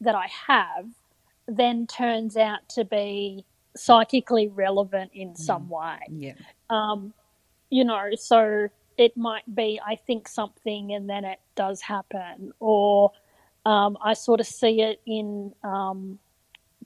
that 0.01 0.15
I 0.15 0.29
have 0.49 0.89
then 1.47 1.87
turns 1.87 2.37
out 2.37 2.69
to 2.69 2.85
be 2.85 3.45
psychically 3.77 4.49
relevant 4.49 5.11
in 5.15 5.35
some 5.35 5.69
way. 5.69 5.99
Yeah. 6.11 6.35
um, 6.71 7.13
you 7.71 7.85
know, 7.85 8.11
so 8.15 8.69
it 8.99 9.17
might 9.17 9.55
be 9.55 9.81
I 9.85 9.97
think 9.97 10.29
something 10.29 10.93
and 10.93 11.09
then 11.09 11.25
it 11.25 11.41
does 11.55 11.81
happen, 11.81 12.53
or 12.61 13.13
um, 13.65 13.97
I 14.03 14.15
sort 14.15 14.41
of 14.41 14.47
see 14.47 14.83
it 14.83 15.01
in 15.07 15.55
um, 15.63 16.19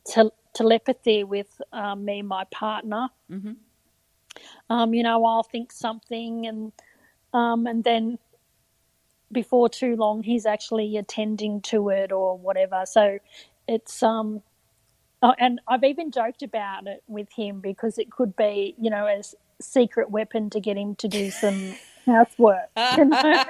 tel- 0.04 0.34
telepathy 0.54 1.24
with 1.24 1.60
um, 1.72 2.04
me 2.04 2.20
and 2.20 2.28
my 2.28 2.44
partner. 2.50 3.08
hmm 3.28 3.52
Um, 4.70 4.94
you 4.94 5.02
know, 5.02 5.24
I'll 5.24 5.42
think 5.42 5.72
something 5.72 6.46
and 6.46 6.72
um, 7.32 7.66
and 7.66 7.82
then 7.82 8.18
before 9.32 9.68
too 9.68 9.96
long 9.96 10.22
he's 10.22 10.46
actually 10.46 10.96
attending 10.96 11.60
to 11.60 11.88
it 11.88 12.12
or 12.12 12.38
whatever. 12.38 12.84
So 12.86 13.18
it's 13.66 14.02
um 14.02 14.42
oh, 15.26 15.34
and 15.38 15.60
I've 15.66 15.84
even 15.84 16.10
joked 16.10 16.42
about 16.42 16.86
it 16.86 17.02
with 17.06 17.32
him 17.32 17.60
because 17.60 17.98
it 17.98 18.10
could 18.10 18.36
be, 18.36 18.74
you 18.80 18.90
know, 18.90 19.06
as 19.06 19.34
secret 19.60 20.10
weapon 20.10 20.50
to 20.50 20.60
get 20.60 20.76
him 20.76 20.94
to 20.96 21.08
do 21.08 21.30
some 21.30 21.74
housework. 22.06 22.68
You 22.96 23.06
know? 23.06 23.44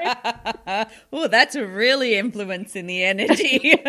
oh, 1.12 1.28
that's 1.28 1.56
really 1.56 2.14
influencing 2.14 2.87
the 2.87 3.04
energy. 3.04 3.75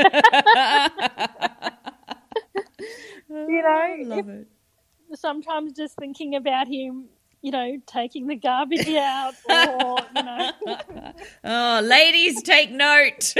You 3.30 3.62
know, 3.62 3.68
oh, 3.68 3.96
I 4.00 4.04
love 4.04 4.30
it. 4.30 4.48
Sometimes 5.16 5.74
just 5.74 5.96
thinking 5.98 6.36
about 6.36 6.68
him, 6.68 7.06
you 7.42 7.52
know, 7.52 7.78
taking 7.86 8.28
the 8.28 8.36
garbage 8.36 8.88
out 8.90 9.34
or, 9.50 9.98
you 10.16 10.24
know, 10.24 10.52
Oh, 11.44 11.82
ladies, 11.84 12.42
take 12.42 12.72
note. 12.72 13.34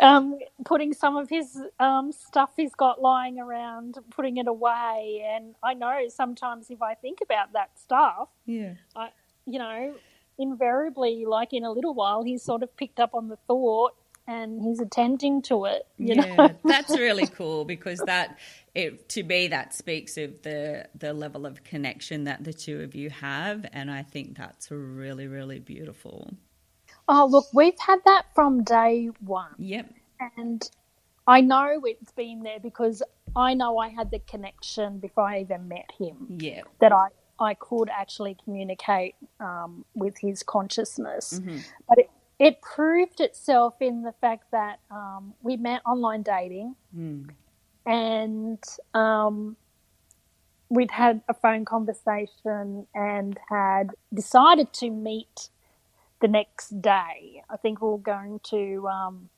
Um, 0.00 0.38
putting 0.64 0.92
some 0.92 1.16
of 1.16 1.28
his 1.28 1.60
um, 1.80 2.12
stuff 2.12 2.50
he's 2.56 2.74
got 2.74 3.00
lying 3.00 3.38
around, 3.38 3.98
putting 4.10 4.36
it 4.36 4.46
away. 4.46 5.26
And 5.28 5.54
I 5.62 5.74
know 5.74 6.06
sometimes 6.08 6.70
if 6.70 6.82
I 6.82 6.94
think 6.94 7.20
about 7.22 7.52
that 7.54 7.70
stuff, 7.78 8.28
yeah. 8.46 8.74
I, 8.94 9.10
you 9.46 9.58
know, 9.58 9.94
invariably, 10.38 11.24
like 11.26 11.52
in 11.52 11.64
a 11.64 11.72
little 11.72 11.94
while, 11.94 12.22
he's 12.22 12.42
sort 12.42 12.62
of 12.62 12.76
picked 12.76 13.00
up 13.00 13.14
on 13.14 13.28
the 13.28 13.36
thought 13.46 13.94
and 14.26 14.60
he's 14.62 14.78
attending 14.78 15.40
to 15.42 15.64
it. 15.64 15.86
You 15.96 16.14
yeah, 16.14 16.36
know, 16.36 16.50
that's 16.64 16.90
really 16.90 17.26
cool 17.26 17.64
because 17.64 17.98
that 18.00 18.38
it 18.74 19.08
to 19.10 19.22
me 19.22 19.48
that 19.48 19.74
speaks 19.74 20.18
of 20.18 20.42
the 20.42 20.86
the 20.94 21.14
level 21.14 21.46
of 21.46 21.64
connection 21.64 22.24
that 22.24 22.44
the 22.44 22.52
two 22.52 22.82
of 22.82 22.94
you 22.94 23.08
have, 23.10 23.64
and 23.72 23.90
I 23.90 24.02
think 24.02 24.36
that's 24.36 24.70
really 24.70 25.26
really 25.26 25.58
beautiful. 25.58 26.30
Oh 27.08 27.26
look, 27.30 27.46
we've 27.54 27.78
had 27.78 28.00
that 28.04 28.26
from 28.34 28.62
day 28.64 29.10
one, 29.20 29.54
Yep. 29.58 29.90
and 30.36 30.70
I 31.26 31.40
know 31.40 31.80
it's 31.84 32.12
been 32.12 32.42
there 32.42 32.60
because 32.60 33.02
I 33.36 33.54
know 33.54 33.78
I 33.78 33.88
had 33.88 34.10
the 34.10 34.18
connection 34.20 34.98
before 34.98 35.24
I 35.28 35.40
even 35.40 35.68
met 35.68 35.90
him. 35.98 36.36
Yeah. 36.38 36.62
that 36.80 36.92
I, 36.92 37.08
I 37.40 37.54
could 37.54 37.88
actually 37.90 38.36
communicate 38.44 39.14
um, 39.40 39.84
with 39.94 40.18
his 40.18 40.42
consciousness. 40.42 41.40
Mhm. 41.40 41.60
But 41.88 41.98
it, 41.98 42.10
it 42.38 42.62
proved 42.62 43.20
itself 43.20 43.74
in 43.80 44.02
the 44.02 44.12
fact 44.20 44.50
that 44.52 44.80
um, 44.90 45.34
we 45.42 45.56
met 45.56 45.82
online 45.86 46.22
dating 46.22 46.74
Mm. 46.96 47.30
and 47.86 48.62
um, 48.94 49.56
we'd 50.70 50.90
had 50.90 51.22
a 51.28 51.34
phone 51.34 51.64
conversation 51.64 52.86
and 52.94 53.38
had 53.48 53.90
decided 54.12 54.72
to 54.74 54.90
meet 54.90 55.50
the 56.20 56.28
next 56.28 56.80
day. 56.80 57.42
I 57.48 57.56
think 57.56 57.80
we 57.80 57.88
are 57.88 57.98
going 57.98 58.40
to 58.50 58.88
um, 58.88 59.30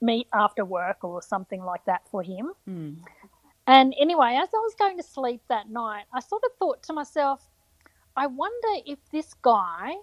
meet 0.00 0.28
after 0.32 0.64
work 0.64 1.04
or 1.04 1.22
something 1.22 1.62
like 1.62 1.84
that 1.86 2.02
for 2.10 2.22
him. 2.22 2.52
Mm. 2.68 2.96
And 3.66 3.94
anyway, 3.98 4.38
as 4.42 4.48
I 4.52 4.58
was 4.58 4.74
going 4.78 4.96
to 4.96 5.02
sleep 5.02 5.42
that 5.48 5.70
night, 5.70 6.04
I 6.12 6.20
sort 6.20 6.42
of 6.44 6.50
thought 6.58 6.82
to 6.84 6.92
myself, 6.92 7.48
I 8.16 8.26
wonder 8.26 8.82
if 8.84 8.98
this 9.10 9.34
guy 9.34 9.94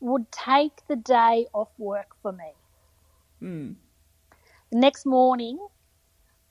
would 0.00 0.30
take 0.32 0.86
the 0.88 0.96
day 0.96 1.46
off 1.52 1.70
work 1.78 2.16
for 2.20 2.32
me. 2.32 2.52
Mm. 3.40 3.74
The 4.72 4.78
next 4.78 5.06
morning, 5.06 5.58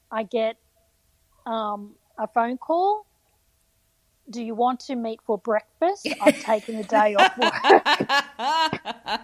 I 0.09 0.23
get 0.23 0.57
um, 1.45 1.95
a 2.17 2.27
phone 2.27 2.57
call. 2.57 3.05
Do 4.29 4.41
you 4.41 4.55
want 4.55 4.79
to 4.81 4.95
meet 4.95 5.19
for 5.25 5.37
breakfast? 5.37 6.07
I've 6.21 6.39
taken 6.43 6.75
a 6.75 6.83
day 6.83 7.15
off 7.15 7.37
work. 7.37 7.53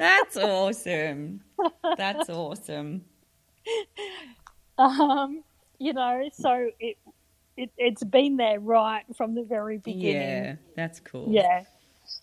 That's 0.00 0.36
awesome. 0.36 1.40
That's 1.96 2.28
awesome. 2.30 3.04
Um, 4.78 5.42
you 5.78 5.92
know, 5.92 6.28
so 6.32 6.70
it, 6.78 6.96
it 7.56 7.70
it's 7.76 8.04
been 8.04 8.36
there 8.36 8.60
right 8.60 9.04
from 9.16 9.34
the 9.34 9.42
very 9.42 9.78
beginning. 9.78 10.44
Yeah, 10.44 10.56
that's 10.76 11.00
cool. 11.00 11.26
Yeah, 11.30 11.64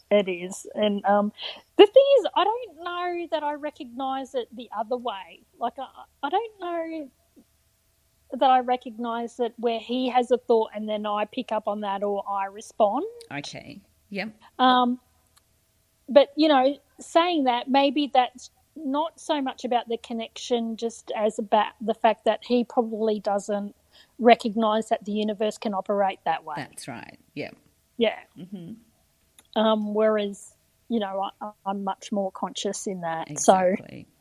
it 0.10 0.29
is. 0.29 0.65
And 0.74 1.03
um, 1.05 1.34
the 1.77 1.86
thing 1.86 2.03
is, 2.19 2.27
I 2.36 2.43
don't 2.45 2.84
know 2.84 3.27
that 3.31 3.43
I 3.43 3.53
recognise 3.53 4.34
it 4.36 4.48
the 4.55 4.69
other 4.77 4.98
way. 4.98 5.41
Like, 5.60 5.74
I, 5.77 5.88
I 6.24 6.29
don't 6.29 6.60
know 6.62 7.10
that 8.32 8.50
I 8.50 8.60
recognise 8.60 9.38
that 9.38 9.53
where 9.58 9.79
he 9.79 10.10
has 10.10 10.32
a 10.32 10.38
thought 10.38 10.72
and 10.75 10.89
then 10.89 11.05
I 11.05 11.25
pick 11.25 11.51
up 11.51 11.67
on 11.67 11.82
that 11.82 12.03
or 12.03 12.24
I 12.29 12.46
respond. 12.46 13.05
Okay. 13.32 13.82
Yep. 14.10 14.36
Um, 14.60 15.00
but, 16.10 16.29
you 16.36 16.48
know, 16.48 16.77
saying 17.00 17.46
that, 17.46 17.70
maybe 17.70 18.12
that's 18.13 18.51
not 18.75 19.20
so 19.20 19.41
much 19.41 19.63
about 19.63 19.88
the 19.88 19.98
connection, 19.98 20.77
just 20.77 21.12
as 21.15 21.39
about 21.39 21.74
the 21.82 21.94
fact 21.94 22.25
that 22.25 22.44
he 22.44 22.63
probably 22.63 23.20
doesn't 23.20 23.75
recognize 24.20 24.89
that 24.89 25.05
the 25.05 25.12
universe 25.12 25.58
can 25.58 25.74
operate 25.74 26.20
that 26.25 26.44
way. 26.44 26.55
That's 26.58 26.88
right. 26.88 27.17
Yeah. 27.34 27.51
Yeah. 27.98 28.20
Mm-hmm. 28.38 29.60
Um, 29.60 29.94
whereas, 29.94 30.53
you 30.89 31.00
know, 31.00 31.29
I, 31.41 31.51
am 31.70 31.84
much 31.84 32.12
more 32.12 32.32
conscious 32.32 32.88
in 32.88 33.01
that. 33.01 33.32
Exactly. 33.32 34.08
So, 34.10 34.14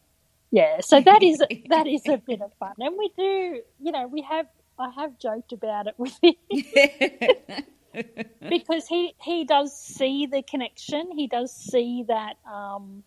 yeah. 0.54 0.80
So 0.80 1.00
that 1.00 1.22
is 1.22 1.38
that 1.68 1.86
is 1.86 2.06
a 2.06 2.18
bit 2.18 2.40
of 2.40 2.52
fun, 2.60 2.74
and 2.78 2.94
we 2.96 3.10
do, 3.16 3.60
you 3.80 3.92
know, 3.92 4.06
we 4.06 4.22
have. 4.22 4.46
I 4.76 4.90
have 4.96 5.20
joked 5.20 5.52
about 5.52 5.86
it 5.86 5.94
with 5.98 6.18
him. 6.20 6.34
because 8.48 8.88
he 8.88 9.14
he 9.20 9.44
does 9.44 9.76
see 9.76 10.26
the 10.26 10.42
connection. 10.42 11.10
He 11.16 11.26
does 11.26 11.52
see 11.54 12.04
that 12.08 12.34
um, 12.52 13.04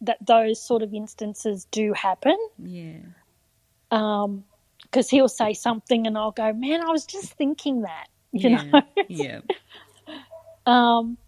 that 0.00 0.18
those 0.26 0.62
sort 0.62 0.82
of 0.82 0.94
instances 0.94 1.66
do 1.70 1.92
happen. 1.92 2.36
Yeah. 2.58 3.00
Um, 3.90 4.44
because 4.82 5.10
he'll 5.10 5.28
say 5.28 5.52
something 5.52 6.06
and 6.06 6.16
I'll 6.16 6.30
go, 6.30 6.52
man, 6.52 6.80
I 6.80 6.90
was 6.90 7.06
just 7.06 7.32
thinking 7.34 7.82
that, 7.82 8.06
you 8.32 8.50
yeah. 8.50 8.62
know. 8.62 8.82
yeah. 9.08 9.40
Um, 10.64 11.18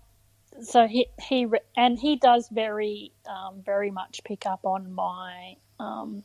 so 0.63 0.87
he 0.87 1.07
he 1.21 1.47
and 1.77 1.99
he 1.99 2.17
does 2.17 2.49
very 2.49 3.13
um, 3.29 3.63
very 3.65 3.91
much 3.91 4.21
pick 4.25 4.47
up 4.47 4.61
on 4.65 4.93
my 4.93 5.55
um, 5.79 6.23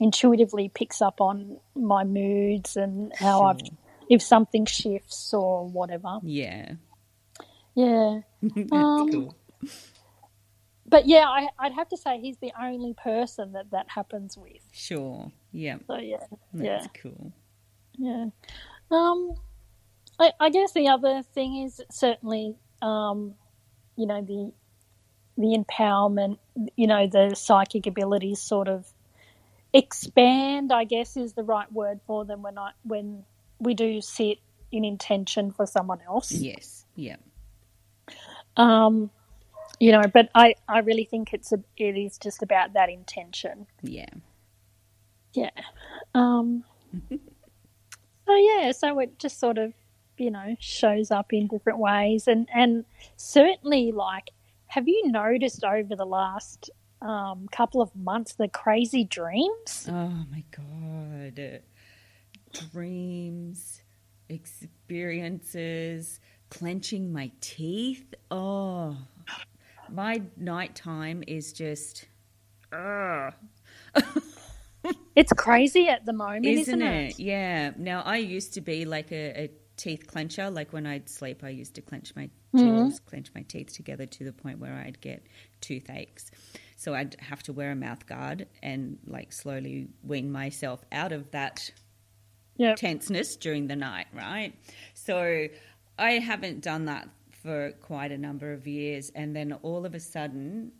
intuitively 0.00 0.68
picks 0.68 1.00
up 1.02 1.20
on 1.20 1.58
my 1.74 2.04
moods 2.04 2.76
and 2.76 3.12
how 3.16 3.40
sure. 3.40 3.46
I've 3.48 3.60
if 4.08 4.22
something 4.22 4.66
shifts 4.66 5.32
or 5.32 5.66
whatever. 5.66 6.18
Yeah. 6.22 6.72
Yeah. 7.74 8.20
Um, 8.72 9.10
cool. 9.10 9.36
But 10.86 11.06
yeah, 11.06 11.26
I, 11.26 11.48
I'd 11.58 11.72
have 11.72 11.88
to 11.88 11.96
say 11.96 12.20
he's 12.20 12.36
the 12.38 12.52
only 12.60 12.94
person 12.94 13.52
that 13.52 13.70
that 13.70 13.86
happens 13.88 14.36
with. 14.36 14.60
Sure. 14.72 15.32
Yeah. 15.50 15.78
So 15.86 15.96
yeah, 15.96 16.18
That's 16.52 16.86
yeah, 16.94 17.02
cool. 17.02 17.32
yeah. 17.96 18.26
Um, 18.90 19.32
I, 20.18 20.32
I 20.38 20.50
guess 20.50 20.72
the 20.72 20.88
other 20.88 21.22
thing 21.22 21.64
is 21.64 21.80
certainly, 21.90 22.56
um, 22.82 23.34
you 23.96 24.06
know, 24.06 24.22
the 24.22 24.52
the 25.36 25.56
empowerment, 25.58 26.38
you 26.76 26.86
know, 26.86 27.06
the 27.06 27.34
psychic 27.34 27.86
abilities 27.86 28.40
sort 28.40 28.68
of 28.68 28.86
expand. 29.72 30.72
I 30.72 30.84
guess 30.84 31.16
is 31.16 31.32
the 31.32 31.42
right 31.42 31.70
word 31.72 32.00
for 32.06 32.24
them 32.24 32.42
when 32.42 32.58
I 32.58 32.70
when 32.82 33.24
we 33.58 33.74
do 33.74 34.00
sit 34.00 34.38
in 34.70 34.84
intention 34.84 35.52
for 35.52 35.66
someone 35.66 36.00
else. 36.06 36.32
Yes. 36.32 36.84
Yeah. 36.96 37.16
Um, 38.56 39.10
you 39.80 39.92
know, 39.92 40.02
but 40.12 40.28
I, 40.34 40.54
I 40.68 40.80
really 40.80 41.04
think 41.04 41.32
it's 41.32 41.52
a, 41.52 41.58
it 41.76 41.96
is 41.96 42.18
just 42.18 42.42
about 42.42 42.74
that 42.74 42.90
intention. 42.90 43.66
Yeah. 43.82 44.08
Yeah. 45.32 45.50
Um, 46.14 46.64
so 47.10 48.34
yeah, 48.36 48.72
so 48.72 48.98
it 49.00 49.18
just 49.18 49.40
sort 49.40 49.58
of, 49.58 49.72
you 50.16 50.30
know, 50.30 50.56
shows 50.60 51.10
up 51.10 51.32
in 51.32 51.46
different 51.46 51.78
ways, 51.78 52.26
and 52.26 52.48
and 52.54 52.84
certainly 53.16 53.92
like, 53.92 54.30
have 54.66 54.88
you 54.88 55.10
noticed 55.10 55.64
over 55.64 55.94
the 55.94 56.06
last 56.06 56.70
um, 57.02 57.48
couple 57.52 57.80
of 57.80 57.94
months 57.94 58.34
the 58.34 58.48
crazy 58.48 59.04
dreams? 59.04 59.88
Oh 59.90 60.24
my 60.30 60.44
god. 60.50 61.62
Dreams, 62.70 63.82
experiences, 64.28 66.20
clenching 66.50 67.12
my 67.12 67.30
teeth. 67.40 68.14
Oh, 68.30 68.96
my 69.90 70.22
nighttime 70.36 71.24
is 71.26 71.52
just. 71.52 72.06
Ugh. 72.72 73.32
It's 75.16 75.32
crazy 75.32 75.88
at 75.88 76.04
the 76.04 76.12
moment, 76.12 76.46
isn't, 76.46 76.82
Isn't 76.82 76.82
it? 76.82 77.18
Yeah. 77.18 77.70
Now 77.76 78.02
I 78.02 78.16
used 78.16 78.54
to 78.54 78.60
be 78.60 78.84
like 78.84 79.12
a, 79.12 79.44
a 79.44 79.50
teeth 79.76 80.06
clencher. 80.06 80.52
Like 80.52 80.72
when 80.72 80.86
I'd 80.86 81.08
sleep, 81.08 81.42
I 81.44 81.50
used 81.50 81.74
to 81.74 81.82
clench 81.82 82.14
my 82.16 82.30
hmm. 82.52 82.58
jaws, 82.58 83.00
clench 83.00 83.30
my 83.34 83.42
teeth 83.42 83.72
together 83.72 84.06
to 84.06 84.24
the 84.24 84.32
point 84.32 84.58
where 84.58 84.74
I'd 84.74 85.00
get 85.00 85.26
toothaches. 85.60 86.30
So 86.76 86.94
I'd 86.94 87.16
have 87.20 87.42
to 87.44 87.52
wear 87.52 87.70
a 87.70 87.76
mouth 87.76 88.06
guard 88.06 88.46
and 88.62 88.98
like 89.06 89.32
slowly 89.32 89.88
wean 90.02 90.30
myself 90.30 90.84
out 90.92 91.12
of 91.12 91.30
that 91.30 91.70
Yeah. 92.56 92.74
tenseness 92.74 93.36
during 93.36 93.66
the 93.68 93.76
night, 93.76 94.06
right? 94.12 94.54
So 94.94 95.48
I 95.98 96.12
haven't 96.12 96.62
done 96.62 96.86
that 96.86 97.08
for 97.42 97.72
quite 97.80 98.12
a 98.12 98.18
number 98.18 98.52
of 98.52 98.66
years. 98.66 99.10
And 99.14 99.34
then 99.34 99.52
all 99.62 99.86
of 99.86 99.94
a 99.94 100.00
sudden, 100.00 100.72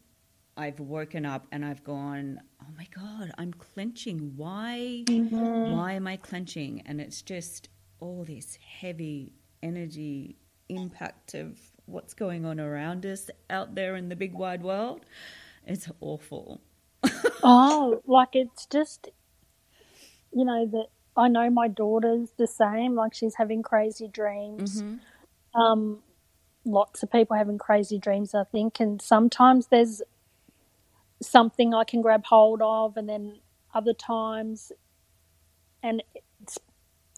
I've 0.56 0.78
woken 0.78 1.26
up 1.26 1.46
and 1.50 1.64
I've 1.64 1.82
gone, 1.82 2.40
oh 2.62 2.66
my 2.76 2.86
God, 2.94 3.32
I'm 3.38 3.52
clenching. 3.52 4.34
Why? 4.36 5.02
Mm-hmm. 5.06 5.72
Why 5.72 5.92
am 5.92 6.06
I 6.06 6.16
clenching? 6.16 6.82
And 6.86 7.00
it's 7.00 7.22
just 7.22 7.68
all 8.00 8.24
this 8.24 8.58
heavy 8.80 9.32
energy 9.62 10.36
impact 10.68 11.34
of 11.34 11.58
what's 11.86 12.14
going 12.14 12.44
on 12.44 12.60
around 12.60 13.04
us 13.06 13.30
out 13.50 13.74
there 13.74 13.96
in 13.96 14.08
the 14.08 14.16
big 14.16 14.34
wide 14.34 14.62
world. 14.62 15.04
It's 15.66 15.88
awful. 16.00 16.60
Oh, 17.46 18.00
like 18.06 18.30
it's 18.32 18.64
just, 18.64 19.10
you 20.32 20.46
know, 20.46 20.66
that 20.66 20.86
I 21.16 21.28
know 21.28 21.50
my 21.50 21.68
daughter's 21.68 22.30
the 22.38 22.46
same. 22.46 22.94
Like 22.94 23.12
she's 23.14 23.34
having 23.34 23.62
crazy 23.62 24.08
dreams. 24.08 24.82
Um, 25.54 25.98
lots 26.64 27.02
of 27.02 27.12
people 27.12 27.36
having 27.36 27.58
crazy 27.58 27.98
dreams, 27.98 28.34
I 28.34 28.44
think, 28.44 28.80
and 28.80 29.00
sometimes 29.00 29.66
there's 29.66 30.02
something 31.22 31.74
I 31.74 31.84
can 31.84 32.02
grab 32.02 32.24
hold 32.24 32.62
of, 32.62 32.96
and 32.96 33.08
then 33.08 33.40
other 33.74 33.92
times, 33.92 34.72
and 35.82 36.02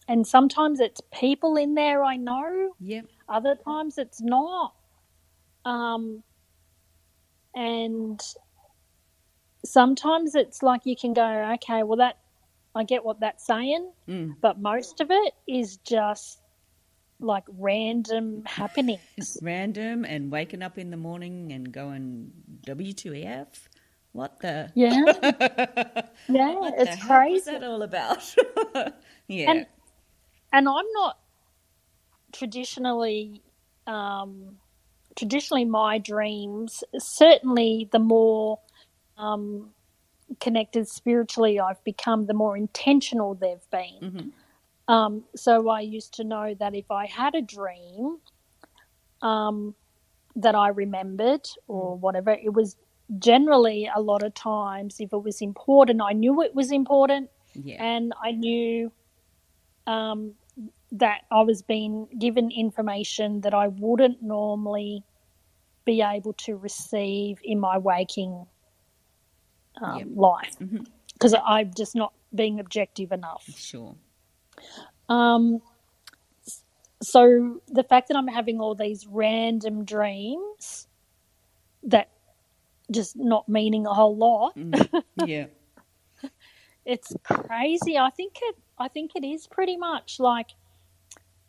and 0.07 0.25
sometimes 0.27 0.79
it's 0.79 1.01
people 1.13 1.57
in 1.57 1.75
there 1.75 2.03
I 2.03 2.17
know. 2.17 2.73
Yep. 2.79 3.05
Other 3.29 3.55
times 3.65 3.97
it's 3.97 4.21
not. 4.21 4.73
Um, 5.65 6.23
and 7.55 8.21
sometimes 9.65 10.35
it's 10.35 10.63
like 10.63 10.81
you 10.85 10.95
can 10.95 11.13
go, 11.13 11.51
okay, 11.55 11.83
well, 11.83 11.97
that 11.97 12.17
I 12.75 12.83
get 12.83 13.03
what 13.03 13.19
that's 13.19 13.45
saying, 13.45 13.91
Mm. 14.07 14.35
but 14.41 14.59
most 14.59 15.01
of 15.01 15.09
it 15.11 15.33
is 15.47 15.77
just 15.77 16.39
like 17.19 17.43
random 17.47 18.43
happenings. 18.47 19.37
Random 19.41 20.05
and 20.05 20.31
waking 20.31 20.61
up 20.61 20.77
in 20.77 20.91
the 20.91 20.97
morning 20.97 21.51
and 21.51 21.71
going 21.71 22.31
W2F. 22.67 23.47
What 24.13 24.39
the? 24.39 24.71
Yeah, 24.75 25.03
yeah, 26.29 26.55
What 26.55 26.75
it's 26.77 26.95
heck 26.95 27.29
was 27.29 27.45
that 27.45 27.63
all 27.63 27.81
about? 27.83 28.35
yeah. 29.27 29.51
And 29.51 29.65
and 30.53 30.67
I'm 30.69 30.85
not 30.93 31.19
traditionally 32.33 33.41
um, 33.87 34.57
traditionally 35.15 35.65
my 35.65 35.97
dreams. 35.97 36.83
Certainly, 36.97 37.89
the 37.91 37.99
more 37.99 38.59
um, 39.17 39.71
connected 40.41 40.87
spiritually 40.87 41.59
I've 41.59 41.83
become, 41.83 42.25
the 42.27 42.33
more 42.33 42.57
intentional 42.57 43.35
they've 43.35 43.69
been. 43.71 44.01
Mhm. 44.01 44.31
Um, 44.93 45.25
so 45.35 45.69
I 45.69 45.81
used 45.81 46.13
to 46.15 46.23
know 46.23 46.53
that 46.59 46.75
if 46.75 46.91
I 46.91 47.05
had 47.07 47.35
a 47.35 47.41
dream, 47.41 48.19
um, 49.21 49.75
that 50.35 50.55
I 50.55 50.69
remembered 50.69 51.47
or 51.67 51.97
whatever. 51.97 52.31
It 52.31 52.53
was 52.53 52.75
generally 53.19 53.89
a 53.93 54.01
lot 54.01 54.23
of 54.23 54.33
times 54.33 54.97
if 54.99 55.13
it 55.13 55.23
was 55.23 55.41
important, 55.41 56.01
I 56.01 56.13
knew 56.13 56.41
it 56.41 56.53
was 56.55 56.71
important, 56.71 57.29
Yeah. 57.55 57.83
and 57.83 58.13
I 58.23 58.31
knew 58.31 58.91
um, 59.87 60.33
that 60.91 61.21
I 61.31 61.41
was 61.41 61.63
being 61.63 62.07
given 62.19 62.51
information 62.51 63.41
that 63.41 63.53
I 63.53 63.67
wouldn't 63.69 64.21
normally 64.21 65.03
be 65.85 66.01
able 66.01 66.33
to 66.33 66.55
receive 66.57 67.39
in 67.43 67.59
my 67.59 67.77
waking 67.77 68.45
um, 69.81 69.99
Yep. 69.99 70.07
life 70.15 70.55
because 71.13 71.33
I'm 71.45 71.71
just 71.75 71.95
not 71.95 72.13
being 72.35 72.59
objective 72.59 73.11
enough. 73.11 73.45
Sure. 73.55 73.95
Um, 75.09 75.61
so 77.01 77.61
the 77.67 77.83
fact 77.83 78.07
that 78.09 78.17
I'm 78.17 78.27
having 78.27 78.59
all 78.59 78.75
these 78.75 79.05
random 79.07 79.85
dreams 79.85 80.87
that 81.83 82.09
just 82.91 83.15
not 83.15 83.47
meaning 83.47 83.85
a 83.85 83.93
whole 83.93 84.15
lot, 84.17 84.55
Mm. 84.57 85.03
yeah. 85.25 85.45
it's 86.85 87.13
crazy. 87.23 87.97
I 87.97 88.09
think 88.09 88.39
it. 88.41 88.55
I 88.79 88.87
think 88.87 89.11
it 89.15 89.23
is 89.25 89.47
pretty 89.47 89.77
much 89.77 90.19
like, 90.19 90.51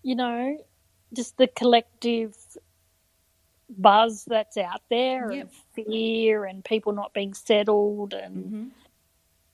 you 0.03 0.17
know, 0.17 0.59
just 1.15 1.37
the 1.37 1.47
collective 1.49 2.37
buzz 3.71 4.25
that's 4.27 4.57
out 4.57 4.83
there 4.91 5.31
Yep. 5.31 5.41
and 5.41 5.51
fear 5.87 6.45
and 6.45 6.65
people 6.65 6.93
not 6.93 7.13
being 7.15 7.35
settled 7.35 8.15
and 8.15 8.73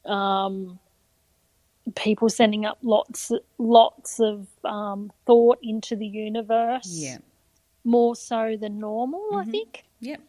hmm 0.07 0.13
um, 0.13 0.79
people 1.97 2.29
sending 2.29 2.67
up 2.67 2.79
lots 2.83 3.33
lots 3.59 4.21
of 4.21 4.47
um, 4.65 5.11
thought 5.27 5.59
into 5.63 5.97
the 5.97 6.07
universe. 6.07 6.89
Yeah. 7.01 7.19
more 7.85 8.17
so 8.17 8.57
than 8.59 8.79
normal. 8.79 9.23
I 9.37 9.45
Mhm. 9.45 9.51
think. 9.51 9.85
Yep, 10.01 10.21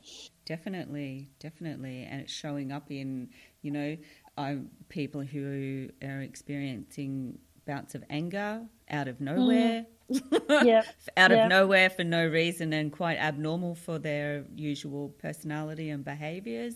definitely, 0.45 1.29
definitely, 1.39 2.03
and 2.03 2.21
it's 2.21 2.34
showing 2.34 2.71
up 2.71 2.91
in 2.91 3.29
you 3.62 3.71
know 3.71 3.97
um, 4.38 4.69
people 4.89 5.21
who 5.21 5.89
are 6.04 6.21
experiencing 6.21 7.39
bouts 7.65 7.95
of 7.95 8.04
anger 8.10 8.62
out 8.89 9.08
of 9.08 9.19
nowhere, 9.21 9.86
Yeah, 10.62 10.84
out 11.17 11.32
Yeah. 11.32 11.45
of 11.45 11.50
nowhere 11.50 11.89
for 11.89 12.04
no 12.04 12.28
reason, 12.28 12.74
and 12.74 12.91
quite 12.91 13.17
abnormal 13.17 13.76
for 13.76 13.98
their 14.00 14.45
usual 14.56 15.10
personality 15.10 15.89
and 15.89 16.04
behaviors. 16.06 16.76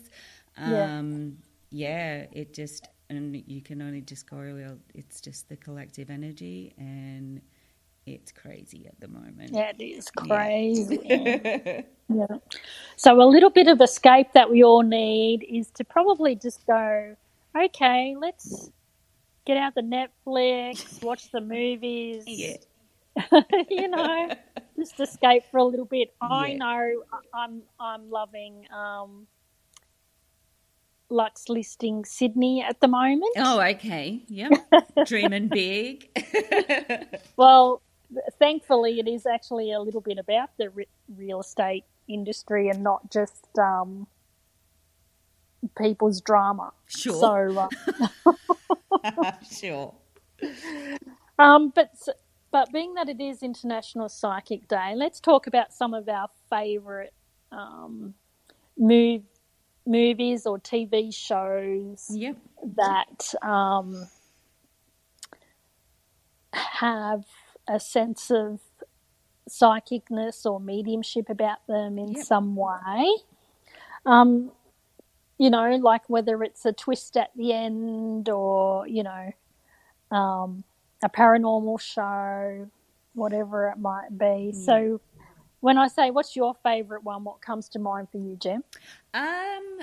Yeah. 0.66 0.98
Um, 0.98 1.38
yeah, 1.70 2.26
it 2.32 2.52
just 2.54 2.88
and 3.08 3.42
you 3.46 3.60
can 3.60 3.82
only 3.82 4.00
just 4.00 4.28
go. 4.28 4.76
It's 4.94 5.20
just 5.20 5.48
the 5.48 5.56
collective 5.56 6.10
energy, 6.10 6.74
and 6.78 7.40
it's 8.06 8.32
crazy 8.32 8.86
at 8.86 8.98
the 9.00 9.08
moment. 9.08 9.50
yeah, 9.52 9.70
it 9.78 9.82
is 9.82 10.08
Yeah. 10.20 10.26
crazy. 10.26 10.98
yeah. 12.08 12.26
So 12.96 13.20
a 13.22 13.28
little 13.28 13.50
bit 13.50 13.68
of 13.68 13.80
escape 13.80 14.32
that 14.34 14.50
we 14.50 14.64
all 14.64 14.82
need 14.82 15.44
is 15.48 15.70
to 15.72 15.84
probably 15.84 16.34
just 16.34 16.66
go. 16.66 17.16
Okay, 17.56 18.16
let's 18.18 18.70
get 19.44 19.56
out 19.56 19.74
the 19.74 19.82
Netflix, 19.82 21.02
watch 21.02 21.30
the 21.32 21.40
movies. 21.40 22.24
yeah. 22.26 22.56
you 23.68 23.88
know, 23.88 24.30
just 24.78 24.98
escape 25.00 25.42
for 25.50 25.58
a 25.58 25.64
little 25.64 25.84
bit. 25.84 26.14
I 26.20 26.54
know 26.54 27.02
I'm 27.34 27.62
I'm 27.78 28.08
loving 28.08 28.66
um, 28.72 29.26
Luxe 31.10 31.48
listing 31.48 32.04
Sydney 32.04 32.62
at 32.62 32.80
the 32.80 32.86
moment. 32.86 33.32
Oh, 33.36 33.60
okay. 33.60 34.22
Yep. 34.28 34.52
Dreaming 35.06 35.48
big. 35.48 36.08
Well, 37.36 37.80
thankfully, 38.38 39.00
it 39.00 39.08
is 39.08 39.24
actually 39.24 39.72
a 39.72 39.80
little 39.80 40.02
bit 40.02 40.18
about 40.18 40.50
the 40.58 40.68
re- 40.68 40.86
real 41.16 41.40
estate 41.40 41.84
industry 42.06 42.68
and 42.68 42.82
not 42.82 43.10
just 43.10 43.46
um, 43.58 44.06
people's 45.76 46.20
drama. 46.20 46.72
Sure. 46.86 47.14
So, 47.14 47.70
uh, 49.04 49.32
sure. 49.50 49.94
um, 51.38 51.72
but 51.74 51.90
but 52.52 52.72
being 52.72 52.94
that 52.94 53.08
it 53.08 53.20
is 53.20 53.42
International 53.42 54.08
Psychic 54.08 54.68
Day, 54.68 54.94
let's 54.96 55.20
talk 55.20 55.46
about 55.46 55.72
some 55.72 55.94
of 55.94 56.08
our 56.08 56.28
favourite 56.50 57.12
um, 57.52 58.14
move, 58.76 59.22
movies 59.86 60.46
or 60.46 60.58
TV 60.58 61.14
shows 61.14 62.06
Yep. 62.10 62.36
that 62.76 63.34
um, 63.42 64.08
have 66.52 67.24
a 67.68 67.78
sense 67.78 68.30
of 68.30 68.60
psychicness 69.48 70.44
or 70.44 70.60
mediumship 70.60 71.28
about 71.28 71.66
them 71.68 71.98
in 71.98 72.14
Yep. 72.14 72.24
some 72.24 72.56
way. 72.56 73.12
Um, 74.06 74.52
you 75.40 75.48
know, 75.48 75.74
like 75.76 76.02
whether 76.08 76.42
it's 76.44 76.66
a 76.66 76.72
twist 76.72 77.16
at 77.16 77.30
the 77.34 77.50
end 77.54 78.28
or, 78.28 78.86
you 78.86 79.02
know, 79.02 79.32
um, 80.10 80.62
a 81.02 81.08
paranormal 81.08 81.80
show, 81.80 82.68
whatever 83.14 83.70
it 83.70 83.78
might 83.78 84.18
be. 84.18 84.52
So, 84.52 85.00
when 85.60 85.78
I 85.78 85.88
say, 85.88 86.10
what's 86.10 86.36
your 86.36 86.54
favourite 86.62 87.04
one? 87.04 87.24
What 87.24 87.40
comes 87.40 87.70
to 87.70 87.78
mind 87.78 88.08
for 88.12 88.18
you, 88.18 88.36
Jim? 88.36 88.62
Um, 89.14 89.80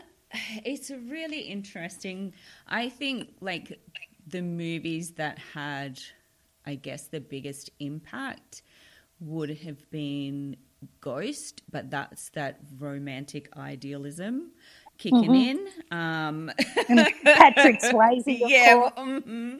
it's 0.64 0.92
a 0.92 1.00
really 1.00 1.40
interesting. 1.40 2.34
I 2.68 2.90
think 2.90 3.30
like 3.42 3.80
the 4.28 4.44
movies 4.44 5.14
that 5.14 5.40
had, 5.40 6.00
I 6.68 6.76
guess, 6.76 7.08
the 7.08 7.20
biggest 7.20 7.72
impact 7.80 8.62
would 9.20 9.50
have 9.62 9.90
been 9.90 10.56
Ghost, 11.02 11.64
but 11.72 11.90
that's 11.90 12.30
that 12.30 12.60
romantic 12.78 13.50
idealism 13.58 14.52
kicking 14.98 15.36
in. 15.36 15.68
Um, 15.92 16.52
Patrick 17.24 17.80
Swayze, 17.82 18.44
of 18.44 18.50
yeah, 18.50 18.74
course. 18.74 18.94
mhm. 18.98 19.60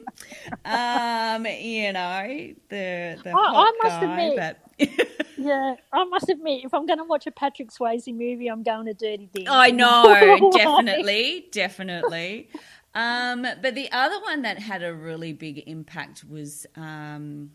um, 0.64 1.46
you 1.46 1.92
know 1.92 2.52
the 2.68 3.18
the 3.24 3.30
I- 3.30 3.34
I 3.34 3.72
must 3.82 4.00
guy, 4.00 4.20
admit- 4.20 4.36
but 4.36 5.16
Yeah, 5.38 5.76
I 5.92 6.04
must 6.04 6.28
admit, 6.28 6.64
if 6.64 6.74
I'm 6.74 6.84
going 6.86 6.98
to 6.98 7.04
watch 7.04 7.26
a 7.26 7.30
Patrick 7.30 7.70
Swayze 7.70 8.12
movie, 8.12 8.48
I'm 8.48 8.62
going 8.64 8.86
to 8.86 8.94
Dirty 8.94 9.28
Dancing. 9.32 9.48
I 9.48 9.70
know, 9.70 10.50
definitely, 10.56 11.46
definitely. 11.52 12.48
Um, 12.94 13.46
but 13.62 13.74
the 13.76 13.90
other 13.92 14.20
one 14.22 14.42
that 14.42 14.58
had 14.58 14.82
a 14.82 14.92
really 14.92 15.32
big 15.32 15.62
impact 15.68 16.24
was 16.28 16.66
um, 16.76 17.52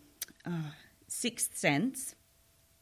oh, 0.48 0.72
Sixth 1.08 1.58
Sense. 1.58 2.16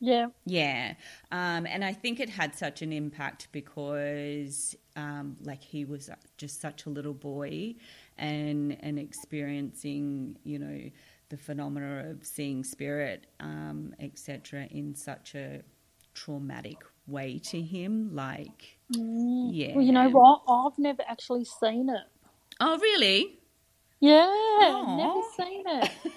Yeah, 0.03 0.27
Yeah, 0.45 0.93
um, 1.31 1.67
and 1.67 1.83
I 1.85 1.93
think 1.93 2.19
it 2.19 2.29
had 2.29 2.55
such 2.55 2.81
an 2.81 2.91
impact 2.91 3.47
because, 3.51 4.75
um, 4.95 5.37
like, 5.43 5.61
he 5.63 5.85
was 5.85 6.09
just 6.37 6.61
such 6.61 6.85
a 6.85 6.89
little 6.89 7.13
boy, 7.13 7.75
and 8.17 8.77
and 8.81 8.99
experiencing, 8.99 10.37
you 10.43 10.59
know, 10.59 10.89
the 11.29 11.37
phenomena 11.37 12.09
of 12.09 12.25
seeing 12.25 12.63
spirit, 12.63 13.27
um, 13.39 13.93
etc., 13.99 14.67
in 14.71 14.95
such 14.95 15.35
a 15.35 15.61
traumatic 16.13 16.77
way 17.07 17.39
to 17.39 17.61
him. 17.61 18.13
Like, 18.13 18.77
yeah. 18.89 19.75
Well, 19.75 19.85
you 19.85 19.93
know 19.93 20.09
what? 20.09 20.41
I've 20.47 20.77
never 20.77 21.03
actually 21.07 21.45
seen 21.45 21.89
it. 21.89 22.03
Oh, 22.59 22.77
really? 22.77 23.39
Yeah, 23.99 24.27
Aw. 24.27 24.97
never 24.97 25.21
seen 25.37 25.63
it. 25.67 25.91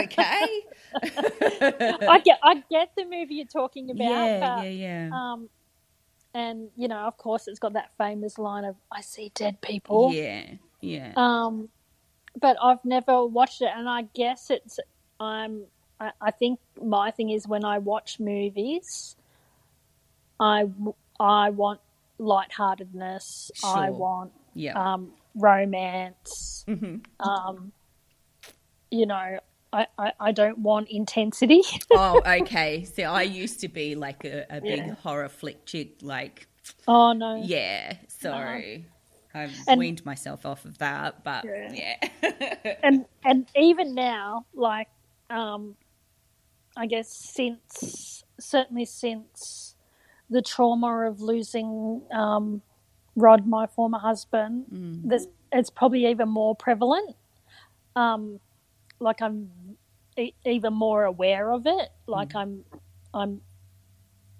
Okay. 0.00 0.46
I 1.02 2.22
get, 2.24 2.38
I 2.42 2.62
get 2.70 2.90
the 2.96 3.04
movie 3.04 3.34
you're 3.34 3.44
talking 3.44 3.90
about. 3.90 4.02
yeah, 4.02 4.40
but, 4.40 4.64
yeah, 4.64 4.70
yeah. 4.70 5.10
Um, 5.12 5.50
and 6.34 6.68
you 6.76 6.88
know, 6.88 6.98
of 6.98 7.16
course, 7.16 7.48
it's 7.48 7.58
got 7.58 7.72
that 7.74 7.90
famous 7.98 8.38
line 8.38 8.64
of 8.64 8.76
"I 8.92 9.00
see 9.00 9.32
dead 9.34 9.60
people." 9.60 10.12
yeah, 10.12 10.44
yeah. 10.80 11.12
Um, 11.16 11.68
but 12.40 12.56
I've 12.62 12.84
never 12.84 13.24
watched 13.24 13.62
it, 13.62 13.70
and 13.74 13.88
I 13.88 14.02
guess 14.14 14.50
it's 14.50 14.78
I'm. 15.18 15.64
I, 15.98 16.12
I 16.20 16.30
think 16.30 16.60
my 16.80 17.10
thing 17.10 17.30
is 17.30 17.46
when 17.46 17.64
I 17.64 17.78
watch 17.78 18.20
movies, 18.20 19.16
I 20.38 20.64
I 21.18 21.50
want 21.50 21.80
lightheartedness. 22.18 23.50
I 23.64 23.90
want 23.90 24.32
yeah. 24.54 24.92
um, 24.92 25.12
romance. 25.34 26.64
hmm 26.66 26.96
Um, 27.18 27.72
you 28.90 29.06
know, 29.06 29.38
I, 29.72 29.86
I, 29.98 30.12
I 30.18 30.32
don't 30.32 30.58
want 30.58 30.88
intensity. 30.88 31.62
oh, 31.92 32.20
okay. 32.26 32.84
See, 32.84 33.04
I 33.04 33.22
used 33.22 33.60
to 33.60 33.68
be 33.68 33.94
like 33.94 34.24
a, 34.24 34.44
a 34.50 34.60
big 34.60 34.78
Yeah. 34.86 34.94
horror 34.94 35.28
flick 35.28 35.64
chick. 35.66 35.96
Like, 36.02 36.48
oh 36.88 37.12
no. 37.12 37.36
yeah. 37.44 37.94
Sorry, 38.08 38.86
I've 39.34 39.54
And- 39.68 39.78
weaned 39.78 40.04
myself 40.04 40.44
off 40.44 40.64
of 40.64 40.78
that. 40.78 41.22
But 41.24 41.44
Yeah. 41.44 41.96
yeah, 42.22 42.74
and 42.82 43.04
and 43.24 43.46
even 43.56 43.94
now, 43.94 44.46
like, 44.54 44.88
um, 45.30 45.76
I 46.76 46.86
guess 46.86 47.08
since 47.08 48.24
certainly 48.40 48.84
since 48.86 49.76
the 50.28 50.42
trauma 50.42 51.06
of 51.08 51.20
losing 51.20 52.02
um, 52.12 52.62
Rod, 53.16 53.46
my 53.46 53.66
former 53.66 53.98
husband, 53.98 54.66
Mm. 54.72 55.02
there's 55.08 55.26
it's 55.52 55.70
probably 55.70 56.06
even 56.06 56.28
more 56.28 56.54
prevalent. 56.56 57.16
Um, 57.96 58.38
like 59.00 59.22
I'm 59.22 59.50
e- 60.16 60.34
even 60.44 60.74
more 60.74 61.04
aware 61.04 61.50
of 61.50 61.66
it. 61.66 61.88
Like 62.06 62.34
I'm, 62.34 62.64
I'm 63.12 63.40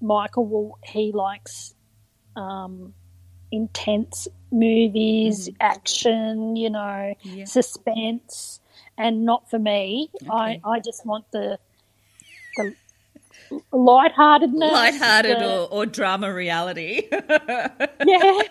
Michael 0.00 0.46
will 0.46 0.78
he 0.84 1.12
likes 1.12 1.74
um, 2.36 2.94
intense 3.50 4.28
movies, 4.52 5.48
action, 5.60 6.56
you 6.56 6.70
know, 6.70 7.14
Yeah. 7.22 7.44
suspense, 7.44 8.60
and 8.96 9.24
not 9.24 9.50
for 9.50 9.58
me. 9.58 10.10
I 10.30 10.52
Okay. 10.52 10.60
I 10.64 10.80
just 10.80 11.04
want 11.06 11.30
the 11.32 11.58
the 12.56 12.74
lightheartedness, 13.72 14.72
Lighthearted 14.72 15.38
the- 15.38 15.60
or, 15.62 15.68
or 15.70 15.86
drama 15.86 16.32
reality. 16.32 17.08
yeah, 18.06 18.42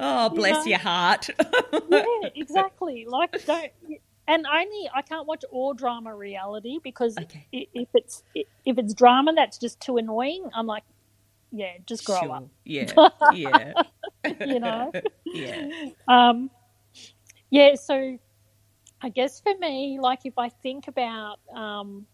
oh, 0.00 0.28
bless 0.30 0.64
know. 0.64 0.70
your 0.70 0.78
heart. 0.78 1.30
yeah, 1.90 2.04
exactly. 2.34 3.06
Like 3.08 3.44
don't. 3.46 3.72
And 4.28 4.46
only 4.46 4.88
I 4.94 5.02
can't 5.02 5.26
watch 5.26 5.44
all 5.50 5.74
drama 5.74 6.14
reality 6.14 6.78
because 6.82 7.16
Okay. 7.18 7.46
if 7.52 7.88
it's 7.94 8.22
if 8.32 8.78
it's 8.78 8.94
drama 8.94 9.32
that's 9.34 9.58
just 9.58 9.80
too 9.80 9.96
annoying, 9.96 10.48
I'm 10.54 10.66
like, 10.66 10.84
yeah, 11.50 11.72
just 11.86 12.04
grow 12.04 12.20
Sure. 12.20 12.32
up. 12.36 12.48
Yeah. 12.64 12.92
Yeah. 13.32 13.72
You 14.46 14.60
know. 14.60 14.92
yeah. 15.24 15.68
Um, 16.06 16.50
yeah, 17.50 17.74
so 17.74 18.18
I 19.02 19.08
guess 19.08 19.40
for 19.40 19.54
me, 19.58 19.98
like 20.00 20.20
if 20.26 20.38
I 20.38 20.48
think 20.50 20.86
about 20.86 21.40
um, 21.54 22.06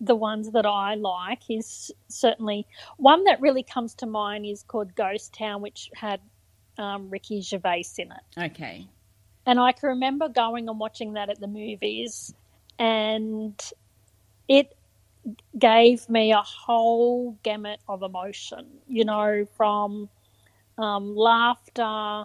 the 0.00 0.16
ones 0.16 0.50
that 0.52 0.66
I 0.66 0.94
like, 0.96 1.42
is 1.48 1.92
certainly 2.08 2.66
one 2.96 3.22
that 3.24 3.40
really 3.40 3.62
comes 3.62 3.94
to 3.96 4.06
mind 4.06 4.46
is 4.46 4.64
called 4.64 4.94
Ghost 4.96 5.32
Town, 5.34 5.62
which 5.62 5.90
had 5.94 6.20
um, 6.78 7.10
Ricky 7.10 7.40
Gervais 7.42 7.84
in 7.98 8.10
it. 8.10 8.44
Okay. 8.50 8.88
And 9.46 9.58
I 9.58 9.72
can 9.72 9.90
remember 9.90 10.28
going 10.28 10.68
and 10.68 10.78
watching 10.78 11.14
that 11.14 11.28
at 11.28 11.40
the 11.40 11.48
movies, 11.48 12.32
and 12.78 13.60
it 14.48 14.76
gave 15.58 16.08
me 16.08 16.32
a 16.32 16.42
whole 16.42 17.38
gamut 17.42 17.80
of 17.88 18.02
emotion, 18.02 18.66
you 18.88 19.04
know, 19.04 19.46
from 19.56 20.08
um, 20.78 21.16
laughter 21.16 22.24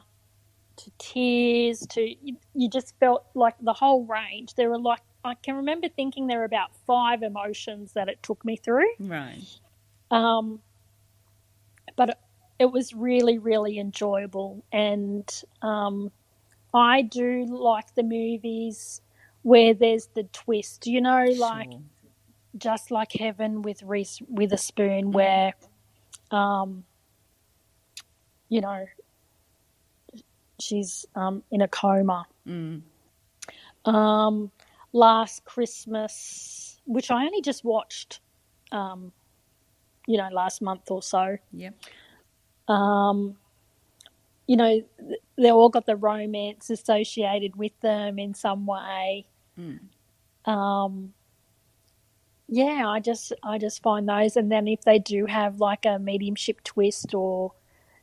to 0.78 0.92
tears 1.00 1.80
to 1.88 2.02
you, 2.02 2.38
you 2.54 2.70
just 2.70 2.94
felt 3.00 3.26
like 3.34 3.56
the 3.62 3.74
whole 3.74 4.06
range. 4.06 4.54
There 4.56 4.70
were 4.70 4.80
like, 4.80 5.02
I 5.24 5.34
can 5.36 5.56
remember 5.56 5.90
thinking 5.90 6.28
there 6.28 6.40
were 6.40 6.46
about 6.46 6.76
five 6.86 7.24
emotions 7.24 7.94
that 7.94 8.08
it 8.10 8.22
took 8.22 8.46
me 8.46 8.56
through. 8.56 8.90
Right. 9.00 9.44
Um, 10.12 10.62
but 11.96 12.10
it, 12.10 12.18
it 12.60 12.72
was 12.72 12.94
really, 12.94 13.40
really 13.40 13.80
enjoyable. 13.80 14.64
And 14.72 15.28
um, 15.62 16.12
I 16.74 17.02
do 17.02 17.46
like 17.46 17.96
the 17.96 18.04
movies 18.04 19.02
where 19.44 19.74
there's 19.74 20.08
the 20.08 20.24
twist, 20.24 20.88
you 20.88 21.02
know, 21.02 21.26
like 21.38 21.72
Sure. 21.72 21.82
just 22.58 22.92
like 22.92 23.14
Heaven 23.14 23.62
with 23.62 23.82
Reese 23.84 24.20
Witherspoon, 24.28 25.12
where, 25.12 25.54
um, 26.32 26.84
you 28.50 28.62
know, 28.62 28.86
she's 30.60 31.06
um, 31.16 31.44
in 31.52 31.62
a 31.62 31.68
coma. 31.68 32.26
Mm. 32.48 32.82
Um, 33.86 34.52
last 34.92 35.46
Christmas, 35.46 36.82
which 36.86 37.12
I 37.12 37.26
only 37.26 37.42
just 37.42 37.64
watched, 37.64 38.20
um, 38.72 39.12
you 40.08 40.18
know, 40.18 40.30
last 40.32 40.62
month 40.62 40.92
or 40.92 41.02
so. 41.02 41.38
Yep. 41.54 41.76
Um, 42.68 43.38
you 44.48 44.56
know, 44.56 44.82
th- 45.00 45.22
they 45.38 45.52
all 45.52 45.70
got 45.70 45.86
the 45.86 45.96
romance 45.96 46.70
associated 46.70 47.56
with 47.56 47.80
them 47.82 48.18
in 48.18 48.34
some 48.34 48.66
way. 48.66 49.28
Mm. 49.60 49.80
Um, 50.50 51.14
yeah, 52.48 52.88
I 52.88 53.02
just 53.02 53.34
I 53.44 53.58
just 53.58 53.84
find 53.84 54.08
those, 54.08 54.38
and 54.38 54.52
then 54.52 54.68
if 54.68 54.82
they 54.84 55.00
do 55.00 55.26
have 55.26 55.60
like 55.60 55.86
a 55.86 56.00
mediumship 56.00 56.64
twist 56.64 57.14
or 57.14 57.52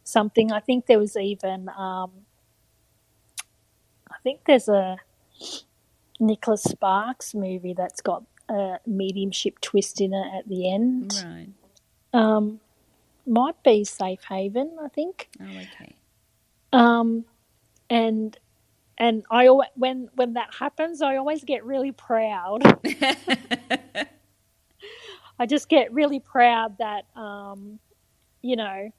something, 0.04 0.52
I 0.52 0.60
think 0.60 0.86
there 0.86 0.98
was 0.98 1.16
even 1.16 1.70
um, 1.70 2.10
I 4.10 4.16
think 4.22 4.40
there's 4.46 4.68
a 4.68 4.98
Nicholas 6.20 6.62
Sparks 6.62 7.34
movie 7.34 7.72
that's 7.72 8.02
got 8.02 8.22
a 8.50 8.78
mediumship 8.86 9.60
twist 9.60 10.00
in 10.02 10.12
it 10.12 10.38
at 10.38 10.48
the 10.48 10.70
end. 10.70 11.14
Right. 11.24 11.48
Um, 12.12 12.60
might 13.26 13.60
be 13.62 13.84
Safe 13.84 14.22
Haven, 14.28 14.76
I 14.82 14.88
think. 14.88 15.28
Oh, 15.40 15.44
okay. 15.44 15.94
Um, 16.74 17.24
and 17.90 18.36
and 18.98 19.24
I 19.30 19.48
when 19.76 20.08
when 20.14 20.34
that 20.34 20.54
happens, 20.58 21.02
I 21.02 21.16
always 21.16 21.44
get 21.44 21.64
really 21.64 21.92
proud. 21.92 22.62
I 25.38 25.46
just 25.46 25.68
get 25.68 25.92
really 25.92 26.20
proud 26.20 26.78
that 26.78 27.04
um, 27.16 27.78
you 28.42 28.56
know 28.56 28.90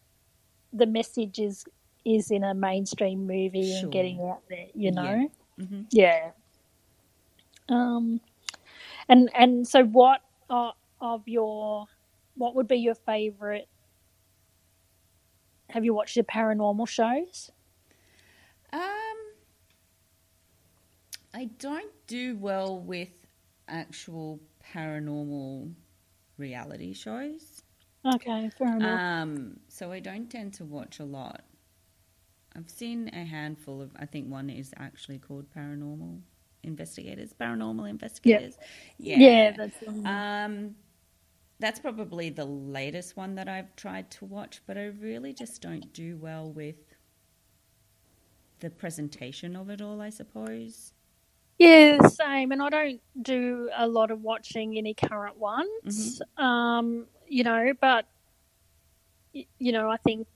the 0.74 0.86
message 0.88 1.40
is 1.40 1.66
is 2.06 2.32
in 2.32 2.44
a 2.44 2.54
mainstream 2.54 3.28
movie 3.28 3.64
Sure. 3.80 3.84
and 3.84 3.92
getting 3.92 4.22
out 4.30 4.44
there. 4.50 4.68
You 4.76 4.92
Yeah. 4.92 4.94
know, 4.94 5.30
hmm 5.60 5.82
yeah. 5.92 6.32
Um, 7.70 8.22
and 9.10 9.30
and 9.36 9.68
so 9.68 9.84
what 9.86 10.22
uh, 10.50 10.72
of 11.02 11.28
your 11.28 11.86
what 12.36 12.56
would 12.56 12.68
be 12.68 12.78
your 12.78 12.96
favorite? 12.96 13.68
Have 15.70 15.86
you 15.86 15.94
watched 15.94 16.16
the 16.16 16.24
paranormal 16.24 16.88
shows? 16.88 17.52
Um, 18.76 19.18
I 21.34 21.46
don't 21.60 21.92
do 22.08 22.36
well 22.38 22.78
with 22.80 23.26
actual 23.68 24.40
paranormal 24.74 25.74
reality 26.38 26.94
shows. 26.94 27.62
Okay, 28.16 28.50
fair 28.58 28.76
enough. 28.76 29.00
Um, 29.00 29.60
so 29.68 29.92
I 29.92 30.00
don't 30.00 30.30
tend 30.30 30.54
to 30.56 30.66
watch 30.66 31.00
a 31.00 31.06
lot. 31.06 31.44
I've 32.56 32.70
seen 32.70 33.10
a 33.14 33.24
handful 33.24 33.82
of. 33.82 33.92
I 33.98 34.06
think 34.06 34.30
one 34.30 34.50
is 34.50 34.74
actually 34.78 35.20
called 35.20 35.46
Paranormal 35.56 36.20
Investigators. 36.64 37.34
Paranormal 37.40 37.90
Investigators. 37.90 38.58
Yeah. 38.98 39.18
yeah, 39.18 39.52
that's 39.52 39.78
the. 39.80 40.10
Um, 40.10 40.76
that's 41.60 41.80
probably 41.80 42.30
the 42.30 42.46
latest 42.46 43.16
one 43.16 43.36
that 43.36 43.48
I've 43.48 43.74
tried 43.76 44.12
to 44.12 44.26
watch, 44.26 44.62
but 44.68 44.78
I 44.78 44.88
really 44.88 45.34
just 45.34 45.62
don't 45.62 45.92
do 45.94 46.18
well 46.18 46.52
with 46.52 46.95
the 48.60 48.70
presentation 48.70 49.56
of 49.56 49.70
it 49.70 49.82
all. 49.82 50.02
I 50.02 50.10
suppose. 50.10 50.94
Yeah, 51.58 51.98
the 52.02 52.10
same. 52.10 52.52
And 52.52 52.62
I 52.62 52.70
don't 52.70 53.02
do 53.22 53.70
a 53.76 53.88
lot 53.88 54.12
of 54.12 54.22
watching 54.22 54.78
any 54.78 54.94
current 54.94 55.38
ones. 55.38 56.22
Um, 56.38 57.06
you 57.28 57.44
know, 57.44 57.72
but 57.80 58.06
you 59.34 59.72
know, 59.72 59.90
I 59.90 59.98
think 59.98 60.28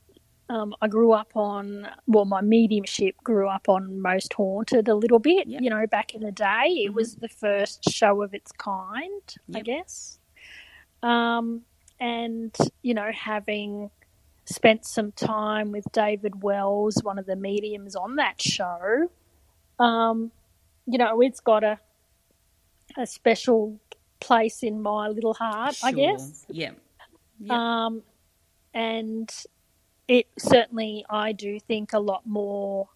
um, 0.50 0.74
I 0.82 0.88
grew 0.88 1.12
up 1.12 1.32
on 1.36 1.88
well, 2.08 2.26
my 2.26 2.42
mediumship 2.42 3.16
grew 3.24 3.48
up 3.48 3.70
on 3.70 4.02
Most 4.02 4.34
Haunted 4.34 4.88
a 4.88 4.96
little 4.96 5.20
bit. 5.20 5.48
Yep. 5.48 5.62
You 5.62 5.70
know, 5.70 5.86
back 5.88 6.16
in 6.16 6.22
the 6.22 6.32
day, 6.32 6.84
it 6.86 6.92
Mhm. 6.92 6.96
was 6.96 7.16
the 7.16 7.30
first 7.30 7.84
show 7.90 8.22
of 8.24 8.34
its 8.34 8.52
kind, 8.54 9.36
I 9.54 9.62
guess. 9.62 10.20
Um, 11.04 11.62
and 12.00 12.56
you 12.82 12.94
know, 12.94 13.12
having 13.14 13.92
spent 14.50 14.86
some 14.86 15.12
time 15.12 15.72
with 15.72 15.86
David 15.92 16.44
Wells, 16.44 17.00
one 17.04 17.20
of 17.20 17.26
the 17.26 17.36
mediums 17.36 17.96
on 17.96 18.16
that 18.16 18.42
show. 18.42 19.10
Um, 19.80 20.32
you 20.86 20.98
know, 20.98 21.22
it's 21.22 21.40
got 21.40 21.64
a 21.64 21.80
a 22.98 23.06
special 23.06 23.80
place 24.20 24.64
in 24.64 24.82
my 24.82 25.08
little 25.08 25.34
heart, 25.34 25.78
I 25.84 25.92
guess. 25.92 26.46
Yeah. 26.50 26.72
Yep. 27.40 27.52
Um, 27.52 28.04
and 28.74 29.32
it 30.08 30.28
certainly, 30.38 31.06
I 31.10 31.32
do 31.32 31.60
think 31.60 31.94
a 31.94 32.00
lot 32.00 32.24
more 32.26 32.90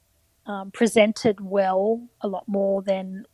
um, 0.46 0.72
presented 0.72 1.40
well, 1.40 2.10
a 2.22 2.28
lot 2.28 2.48
more 2.48 2.82
than 2.82 3.26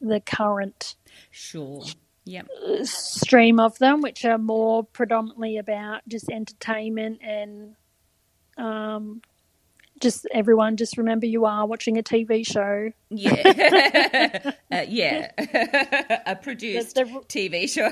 the 0.00 0.20
current 0.20 0.96
Sure. 1.30 1.84
Yep. 2.30 2.46
stream 2.84 3.58
of 3.58 3.76
them, 3.78 4.02
which 4.02 4.24
are 4.24 4.38
more 4.38 4.84
predominantly 4.84 5.58
about 5.58 6.02
just 6.06 6.30
entertainment 6.30 7.20
and 7.22 7.74
um, 8.56 9.20
just 10.00 10.26
everyone 10.32 10.76
just 10.76 10.96
remember 10.96 11.26
you 11.26 11.44
are 11.44 11.66
watching 11.66 11.98
a 11.98 12.02
TV 12.04 12.46
show. 12.46 12.92
Yeah. 13.10 14.52
uh, 14.72 14.84
yeah. 14.88 15.32
a 16.26 16.36
produced 16.36 16.94
the- 16.94 17.04
TV 17.28 17.68
show. 17.68 17.90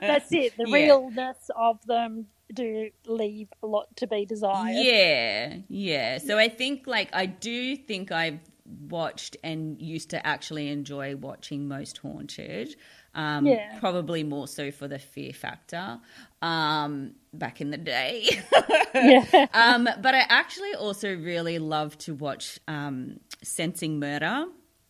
That's 0.00 0.32
it. 0.32 0.56
The 0.56 0.64
Yeah. 0.68 0.74
realness 0.74 1.50
of 1.54 1.84
them 1.86 2.28
do 2.54 2.90
leave 3.06 3.48
a 3.62 3.66
lot 3.66 3.94
to 3.96 4.06
be 4.06 4.24
desired. 4.24 4.76
Yeah, 4.76 5.56
yeah. 5.68 6.18
So 6.18 6.38
I 6.38 6.48
think, 6.48 6.86
like, 6.86 7.10
I 7.12 7.26
do 7.26 7.76
think 7.76 8.12
I've 8.12 8.40
watched 8.88 9.36
and 9.44 9.80
used 9.80 10.10
to 10.10 10.26
actually 10.26 10.68
enjoy 10.68 11.16
watching 11.16 11.68
Most 11.68 11.98
Haunted. 11.98 12.76
Um, 13.14 13.46
Yeah. 13.46 13.78
Probably 13.78 14.22
more 14.24 14.48
so 14.48 14.70
for 14.70 14.88
the 14.88 14.98
fear 14.98 15.32
factor 15.32 15.98
um, 16.40 17.12
back 17.32 17.60
in 17.60 17.70
the 17.70 17.76
day. 17.78 18.28
Yeah. 18.94 19.46
um, 19.54 19.88
but 20.02 20.14
I 20.14 20.24
actually 20.28 20.74
also 20.74 21.08
really 21.16 21.58
love 21.58 21.96
to 21.98 22.14
watch 22.14 22.58
um, 22.68 23.20
Sensing 23.42 23.98
Murder. 23.98 24.44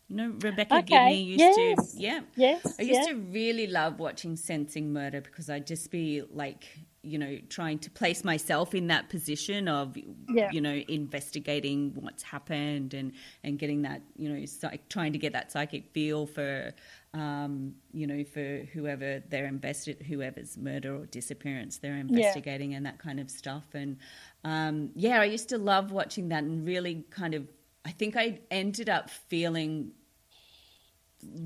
You 0.08 0.16
know, 0.16 0.34
Rebecca 0.40 0.78
Okay, 0.78 0.82
Gibney 0.82 1.22
used 1.22 1.40
yes. 1.40 1.92
to, 1.92 1.98
yeah. 2.00 2.20
Yes, 2.36 2.74
I 2.78 2.82
used 2.82 3.06
yeah. 3.08 3.14
to 3.14 3.20
really 3.20 3.66
love 3.68 3.98
watching 4.00 4.36
Sensing 4.36 4.92
Murder 4.92 5.20
because 5.20 5.48
I'd 5.48 5.66
just 5.66 5.90
be 5.90 6.22
like, 6.32 6.66
you 7.02 7.16
know, 7.18 7.38
trying 7.48 7.78
to 7.80 7.90
place 7.90 8.22
myself 8.24 8.74
in 8.74 8.88
that 8.88 9.08
position 9.08 9.68
of, 9.68 9.96
Yeah. 10.28 10.50
you 10.52 10.60
know, 10.60 10.82
investigating 10.88 11.92
what's 11.94 12.24
happened 12.24 12.92
and, 12.92 13.12
and 13.42 13.58
getting 13.58 13.82
that, 13.82 14.02
you 14.16 14.28
know, 14.28 14.44
psych- 14.44 14.88
trying 14.88 15.12
to 15.12 15.18
get 15.18 15.32
that 15.32 15.50
psychic 15.52 15.92
feel 15.92 16.26
for, 16.26 16.72
um, 17.14 17.74
you 17.92 18.06
know, 18.06 18.24
for 18.24 18.66
whoever 18.72 19.22
they're 19.28 19.46
invested, 19.46 20.02
whoever's 20.02 20.56
murder 20.56 20.96
or 20.96 21.06
disappearance 21.06 21.78
they're 21.78 21.96
investigating 21.96 22.74
and 22.74 22.86
that 22.86 22.98
kind 22.98 23.20
of 23.20 23.30
stuff. 23.30 23.64
And 23.74 23.98
um, 24.44 24.90
yeah, 24.94 25.20
I 25.20 25.24
used 25.24 25.50
to 25.50 25.58
love 25.58 25.92
watching 25.92 26.28
that 26.30 26.42
and 26.44 26.66
really 26.66 27.04
kind 27.10 27.34
of, 27.34 27.46
I 27.84 27.90
think 27.90 28.16
I 28.16 28.40
ended 28.50 28.88
up 28.88 29.10
feeling 29.10 29.92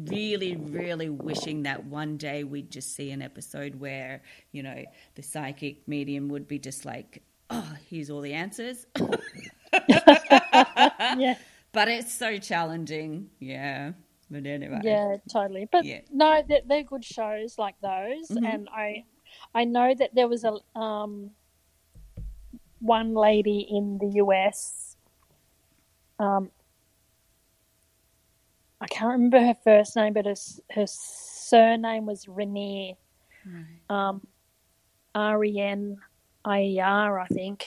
really, 0.09 0.57
really 0.57 1.09
wishing 1.09 1.64
that 1.64 1.85
one 1.85 2.16
day 2.16 2.44
we'd 2.44 2.70
just 2.70 2.94
see 2.94 3.11
an 3.11 3.20
episode 3.20 3.81
where, 3.81 4.22
you 4.52 4.62
know, 4.62 4.85
the 5.16 5.22
psychic 5.22 5.87
medium 5.88 6.29
would 6.29 6.46
be 6.46 6.59
just 6.59 6.85
like, 6.85 7.22
oh, 7.50 7.76
here's 7.90 8.09
all 8.09 8.20
the 8.20 8.35
answers. 8.35 8.87
yeah, 9.88 11.35
but 11.72 11.88
it's 11.88 12.14
so 12.14 12.38
challenging. 12.38 13.31
Yeah. 13.40 13.92
But 14.30 14.46
anyway. 14.46 14.80
yeah, 14.82 15.16
totally. 15.32 15.68
But 15.70 15.84
Yeah. 15.84 16.00
no, 16.10 16.42
they're, 16.46 16.62
they're 16.66 16.82
good 16.82 17.04
shows 17.04 17.58
like 17.58 17.76
those, 17.80 18.28
Mhm. 18.30 18.44
and 18.44 18.68
I, 18.70 19.04
I 19.54 19.64
know 19.64 19.94
that 19.94 20.14
there 20.14 20.28
was 20.28 20.44
a 20.44 20.58
um, 20.78 21.30
one 22.80 23.14
lady 23.14 23.60
in 23.70 23.98
the 23.98 24.08
US. 24.22 24.96
Um, 26.18 26.50
I 28.80 28.86
can't 28.86 29.12
remember 29.12 29.40
her 29.40 29.54
first 29.54 29.96
name, 29.96 30.12
but 30.12 30.26
her, 30.26 30.34
her 30.72 30.86
surname 30.86 32.06
was 32.06 32.26
Renier. 32.28 32.94
um, 33.88 34.26
R 35.14 35.44
E 35.44 35.60
N 35.60 35.98
I 36.44 36.62
E 36.62 36.80
R, 36.80 37.18
I 37.20 37.26
think. 37.28 37.64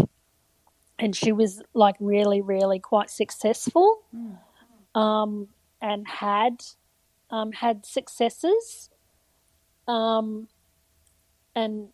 And 1.00 1.16
she 1.16 1.32
was 1.32 1.64
like 1.74 1.96
really, 2.00 2.42
really 2.42 2.80
quite 2.80 3.10
successful 3.10 4.00
um, 4.96 5.48
and 5.82 6.08
had 6.08 6.64
um, 7.30 7.52
had 7.52 7.86
successes. 7.86 8.90
Um, 9.88 10.48
and 11.56 11.90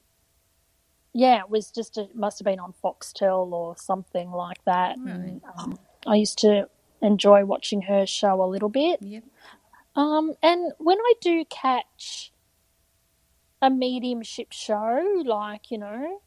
yeah, 1.14 1.40
it 1.40 1.50
was 1.50 1.72
just, 1.72 1.98
a, 1.98 2.10
must 2.14 2.40
have 2.40 2.46
been 2.46 2.60
on 2.60 2.74
Foxtel 2.84 3.52
or 3.52 3.78
something 3.78 4.32
like 4.32 4.64
that. 4.66 4.98
And, 4.98 5.42
um, 5.58 5.80
I 6.06 6.16
used 6.16 6.38
to 6.40 6.68
enjoy 7.02 7.46
watching 7.46 7.84
her 7.84 8.06
show 8.06 8.44
a 8.44 8.48
little 8.48 8.70
bit. 8.70 9.02
Yep. 9.02 9.24
Um, 9.96 10.34
and 10.44 10.74
when 10.78 10.98
I 11.00 11.14
do 11.22 11.46
catch 11.46 12.34
a 13.62 13.70
mediumship 13.70 14.52
show, 14.52 15.24
like, 15.26 15.72
you 15.72 15.78
know, 15.78 16.22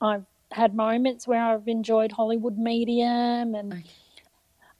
I've 0.00 0.26
had 0.52 0.74
moments 0.74 1.26
where 1.26 1.42
I've 1.42 1.66
enjoyed 1.66 2.12
Hollywood 2.12 2.58
Medium 2.58 3.54
and 3.54 3.72
Okay. 3.72 3.84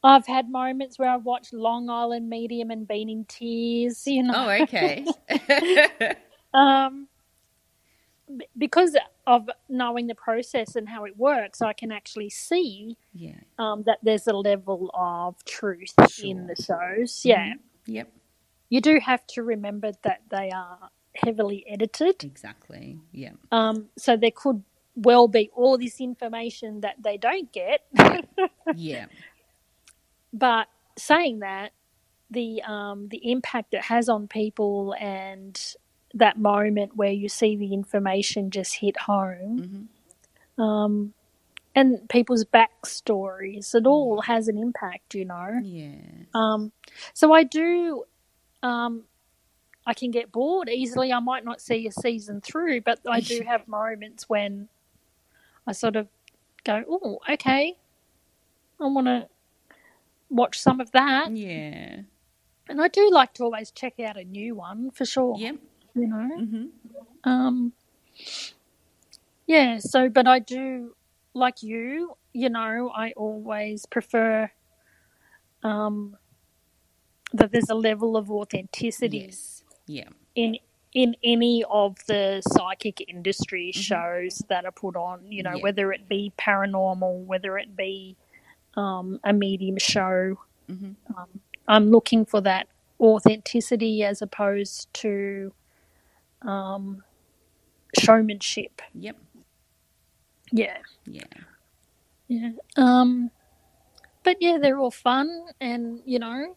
I've 0.03 0.27
had 0.27 0.51
moments 0.51 0.99
where 0.99 1.11
I've 1.11 1.25
watched 1.25 1.53
Long 1.53 1.91
Island 1.91 2.29
Medium 2.29 2.71
and 2.71 2.89
been 2.89 3.09
in 3.09 3.25
tears, 3.27 4.03
you 4.07 4.23
know. 4.23 4.35
Oh, 4.37 4.63
okay. 4.63 5.07
Um, 6.53 7.07
because 8.59 8.97
of 9.27 9.49
knowing 9.69 10.09
the 10.09 10.15
process 10.15 10.75
and 10.77 10.89
how 10.89 11.05
it 11.05 11.17
works, 11.17 11.63
I 11.63 11.73
can 11.73 11.93
actually 11.93 12.31
see 12.31 12.97
yeah. 13.13 13.37
um, 13.59 13.85
that 13.85 13.99
there's 14.03 14.27
a 14.27 14.33
level 14.33 14.91
of 14.93 15.45
truth 15.45 15.95
in 16.23 16.49
the 16.49 16.61
shows. 16.61 17.23
Yeah. 17.25 17.55
Yep. 17.87 18.13
You 18.69 18.81
do 18.81 19.01
have 19.01 19.27
to 19.29 19.43
remember 19.43 19.93
that 20.03 20.23
they 20.31 20.51
are 20.51 20.91
heavily 21.15 21.65
edited. 21.69 22.23
Exactly. 22.25 22.99
Yeah. 23.13 23.33
Um, 23.51 23.89
so 23.97 24.17
there 24.17 24.31
could 24.35 24.63
well 24.97 25.29
be 25.29 25.51
all 25.55 25.79
this 25.79 26.01
information 26.01 26.81
that 26.81 26.97
they 27.03 27.17
don't 27.17 27.53
get. 27.53 27.81
Yeah. 28.75 29.07
but 30.33 30.69
saying 30.97 31.41
that, 31.41 31.73
the 32.31 32.63
um, 32.63 33.09
the 33.09 33.31
impact 33.31 33.75
it 33.75 33.83
has 33.83 34.09
on 34.09 34.29
people 34.29 34.95
and 34.99 35.75
that 36.15 36.39
moment 36.39 36.97
where 36.97 37.11
you 37.11 37.29
see 37.29 37.57
the 37.57 37.73
information 37.73 38.51
just 38.51 38.77
hit 38.77 38.97
home, 38.97 39.89
um, 40.59 41.15
and 41.75 42.09
people's 42.09 42.45
backstories, 42.45 43.75
it 43.75 43.87
all 43.87 44.23
has 44.23 44.49
an 44.49 44.59
impact, 44.59 45.15
you 45.15 45.25
know. 45.25 45.61
Yeah. 45.63 45.97
Um, 46.35 46.73
so 47.15 47.33
I 47.33 47.43
do. 47.43 48.05
Um, 48.63 49.05
I 49.87 49.95
can 49.95 50.11
get 50.11 50.31
bored 50.31 50.69
easily. 50.69 51.13
I 51.13 51.21
might 51.21 51.45
not 51.45 51.61
see 51.61 51.87
a 51.87 51.93
season 51.93 52.41
through, 52.41 52.83
but 52.83 53.01
I 53.09 53.21
do 53.21 53.43
have 53.47 53.67
moments 53.67 54.29
when 54.29 54.69
I 55.67 55.73
sort 55.73 55.97
of 55.97 56.09
go, 56.65 56.85
"Oh, 56.89 57.19
okay, 57.29 57.77
I 58.81 58.87
want 58.87 59.07
to 59.07 59.29
watch 60.31 60.61
some 60.61 60.81
of 60.81 60.93
that." 60.93 61.37
Yeah. 61.37 62.03
And 62.69 62.81
I 62.81 62.89
do 62.89 63.11
like 63.11 63.35
to 63.35 63.45
always 63.45 63.71
check 63.73 64.01
out 64.01 64.17
a 64.17 64.25
new 64.25 64.55
one 64.55 64.91
for 64.93 65.05
sure. 65.05 65.37
Yep. 65.39 65.57
You 65.95 66.07
know. 66.09 66.29
hmm 66.39 66.65
Um. 67.25 67.73
Yeah. 69.47 69.79
So, 69.79 70.09
but 70.09 70.27
I 70.27 70.39
do 70.41 70.95
like 71.35 71.63
you. 71.63 72.17
You 72.33 72.51
know, 72.51 72.93
I 72.95 73.13
always 73.17 73.87
prefer. 73.87 74.51
Um. 75.63 76.17
That 77.33 77.53
there's 77.53 77.71
a 77.71 77.75
level 77.77 78.17
of 78.17 78.31
authenticity 78.31 79.19
Yes. 79.27 79.65
Yeah. 79.87 80.09
in 80.35 80.59
in 80.95 81.17
any 81.25 81.65
of 81.71 81.97
the 82.09 82.43
psychic 82.47 83.03
industry 83.09 83.73
shows 83.73 84.43
that 84.49 84.65
are 84.67 84.73
put 84.73 84.97
on, 84.97 85.31
you 85.31 85.43
know, 85.43 85.51
Mm-hmm. 85.51 85.57
Yeah. 85.59 85.63
whether 85.63 85.93
it 85.93 86.09
be 86.09 86.33
paranormal, 86.39 87.25
whether 87.27 87.59
it 87.59 87.77
be 87.77 88.17
um, 88.77 89.21
a 89.25 89.33
medium 89.33 89.79
show. 89.79 90.39
Mhm. 90.71 90.97
Um, 91.17 91.41
I'm 91.69 91.91
looking 91.91 92.25
for 92.27 92.41
that 92.43 92.69
authenticity 93.01 94.05
as 94.05 94.23
opposed 94.23 94.93
to 94.95 95.53
um, 96.43 97.03
showmanship. 97.99 98.83
Yep. 98.95 99.17
Yeah, 100.53 100.79
Yeah. 101.07 101.25
yeah. 102.29 102.53
Um, 102.77 103.31
but 104.25 104.37
yeah, 104.41 104.59
they're 104.61 104.79
all 104.79 104.91
fun, 104.91 105.47
and 105.61 106.01
you 106.05 106.19
know, 106.19 106.57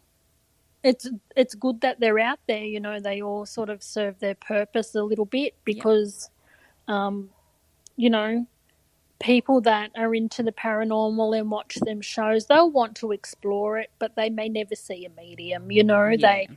it's 0.83 1.09
it's 1.35 1.55
good 1.55 1.81
that 1.81 1.99
they're 1.99 2.19
out 2.19 2.39
there. 2.47 2.63
You 2.63 2.79
know, 2.79 2.99
they 2.99 3.21
all 3.21 3.45
sort 3.45 3.69
of 3.69 3.83
serve 3.83 4.19
their 4.19 4.35
purpose 4.35 4.95
a 4.95 5.03
little 5.03 5.25
bit 5.25 5.55
because, 5.65 6.29
um, 6.87 7.29
you 7.97 8.09
know, 8.09 8.47
people 9.23 9.61
that 9.63 9.91
are 9.97 10.15
into 10.15 10.43
the 10.43 10.53
paranormal 10.53 11.39
and 11.39 11.51
watch 11.51 11.75
them 11.77 12.01
shows, 12.01 12.47
they'll 12.47 12.71
want 12.71 12.97
to 12.97 13.13
explore 13.13 13.79
it, 13.79 13.91
but 13.99 14.15
they 14.17 14.29
may 14.29 14.49
never 14.49 14.75
see 14.75 15.05
a 15.05 15.11
medium. 15.11 15.71
You 15.71 15.85
know, 15.85 16.17
they 16.21 16.49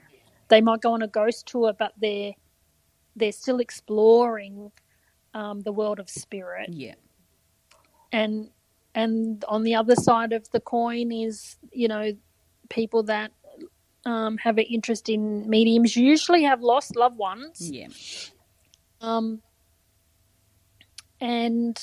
they 0.51 0.61
might 0.63 0.83
go 0.83 0.95
on 0.95 1.03
a 1.03 1.09
ghost 1.09 1.47
tour, 1.49 1.75
but 1.79 1.95
they're 2.01 2.35
they're 3.17 3.33
still 3.33 3.61
exploring 3.61 4.73
um, 5.35 5.63
the 5.63 5.73
world 5.73 6.01
of 6.01 6.11
spirit 6.11 6.71
Yeah. 6.73 6.95
and 8.13 8.51
and 8.95 9.45
on 9.49 9.63
the 9.63 9.75
other 9.77 9.95
side 9.97 10.33
of 10.33 10.51
the 10.53 10.61
coin 10.61 11.13
is 11.13 11.57
you 11.73 11.89
know 11.89 12.13
people 12.71 13.05
that 13.05 13.33
um, 14.07 14.39
have 14.39 14.59
an 14.59 14.65
interest 14.65 15.09
in 15.09 15.49
mediums 15.51 15.97
usually 15.97 16.45
have 16.45 16.63
lost 16.63 16.97
loved 16.97 17.19
ones 17.19 17.73
Yeah. 17.73 17.89
um, 19.01 19.43
and 21.21 21.79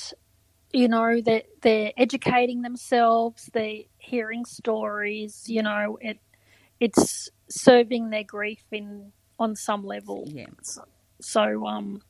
you 0.74 0.88
know 0.90 1.22
that 1.22 1.46
they're, 1.62 1.94
educating 1.98 2.64
themselves 2.64 3.50
they're 3.54 3.84
hearing 4.00 4.46
stories 4.46 5.46
you 5.48 5.64
know 5.64 5.98
it 6.02 6.20
it's 6.80 7.30
serving 7.50 8.10
their 8.10 8.24
grief 8.26 8.64
in 8.72 9.12
on 9.40 9.56
some 9.56 9.86
level. 9.86 10.26
Yeah. 10.28 10.48
so 11.22 11.66
um 11.68 12.02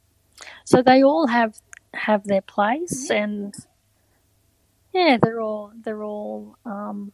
so 0.66 0.82
they 0.82 1.04
all 1.04 1.28
have 1.28 1.56
have 1.94 2.26
their 2.26 2.42
place 2.42 3.10
and 3.12 3.54
yeah 4.94 5.18
they're 5.22 5.42
all 5.42 5.72
they're 5.84 6.04
all 6.04 6.58
um 6.66 7.14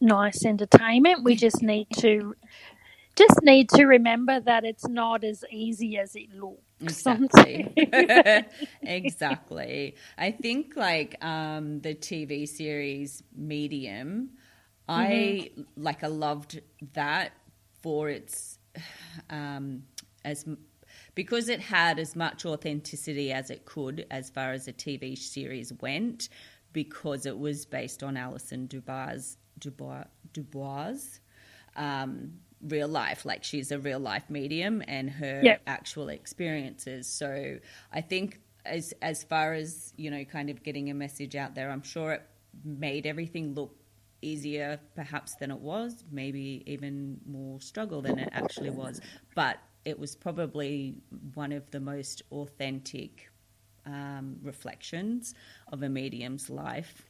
nice 0.00 0.44
entertainment. 0.44 1.24
We 1.24 1.36
just 1.36 1.62
need 1.62 1.88
to 1.98 2.34
just 3.16 3.42
need 3.42 3.68
to 3.70 3.86
remember 3.86 4.40
that 4.40 4.64
it's 4.64 4.88
not 4.88 5.24
as 5.24 5.44
easy 5.50 5.98
as 5.98 6.16
it 6.16 6.32
looks 6.34 6.62
Exactly. 6.80 7.72
exactly. 8.82 9.94
I 10.18 10.30
think 10.30 10.76
like 10.76 11.22
um, 11.24 11.80
the 11.80 11.94
TV 11.94 12.48
series 12.48 13.22
Medium, 13.36 14.30
I 14.88 15.50
like 15.76 16.02
I 16.02 16.08
loved 16.08 16.60
that 16.94 17.32
for 17.82 18.08
its 18.08 18.58
um, 19.30 19.82
as 20.24 20.46
because 21.14 21.48
it 21.48 21.60
had 21.60 21.98
as 21.98 22.16
much 22.16 22.46
authenticity 22.46 23.32
as 23.32 23.50
it 23.50 23.64
could 23.64 24.06
as 24.10 24.30
far 24.30 24.52
as 24.52 24.68
a 24.68 24.72
TV 24.72 25.16
series 25.18 25.72
went, 25.80 26.28
because 26.72 27.26
it 27.26 27.38
was 27.38 27.66
based 27.66 28.02
on 28.02 28.16
Allison 28.16 28.66
DuBois 28.66 29.36
DuBois 29.58 30.04
DuBois 30.32 31.20
um, 31.76 32.32
real 32.62 32.88
life, 32.88 33.24
like 33.24 33.44
she's 33.44 33.72
a 33.72 33.78
real 33.78 33.98
life 34.00 34.24
medium 34.28 34.82
and 34.86 35.10
her 35.10 35.46
Yep. 35.46 35.62
actual 35.66 36.08
experiences. 36.08 37.06
So 37.06 37.58
I 37.92 38.00
think 38.00 38.40
as 38.64 38.92
as 39.02 39.22
far 39.24 39.54
as 39.54 39.92
you 39.96 40.10
know, 40.10 40.24
kind 40.24 40.50
of 40.50 40.62
getting 40.62 40.90
a 40.90 40.94
message 40.94 41.36
out 41.36 41.54
there, 41.54 41.70
I'm 41.70 41.82
sure 41.82 42.12
it 42.12 42.22
made 42.64 43.06
everything 43.06 43.54
look 43.54 43.76
easier 44.22 44.78
perhaps 44.94 45.34
than 45.36 45.50
it 45.50 45.58
was 45.60 46.04
maybe 46.10 46.62
even 46.66 47.18
more 47.26 47.58
struggle 47.60 48.02
than 48.02 48.18
it 48.18 48.28
actually 48.32 48.68
was 48.70 49.00
but 49.34 49.58
it 49.84 49.98
was 49.98 50.14
probably 50.14 50.98
one 51.34 51.52
of 51.52 51.70
the 51.70 51.80
most 51.80 52.20
authentic 52.30 53.30
um, 53.86 54.36
reflections 54.42 55.34
of 55.72 55.82
a 55.82 55.88
medium's 55.88 56.50
life 56.50 57.09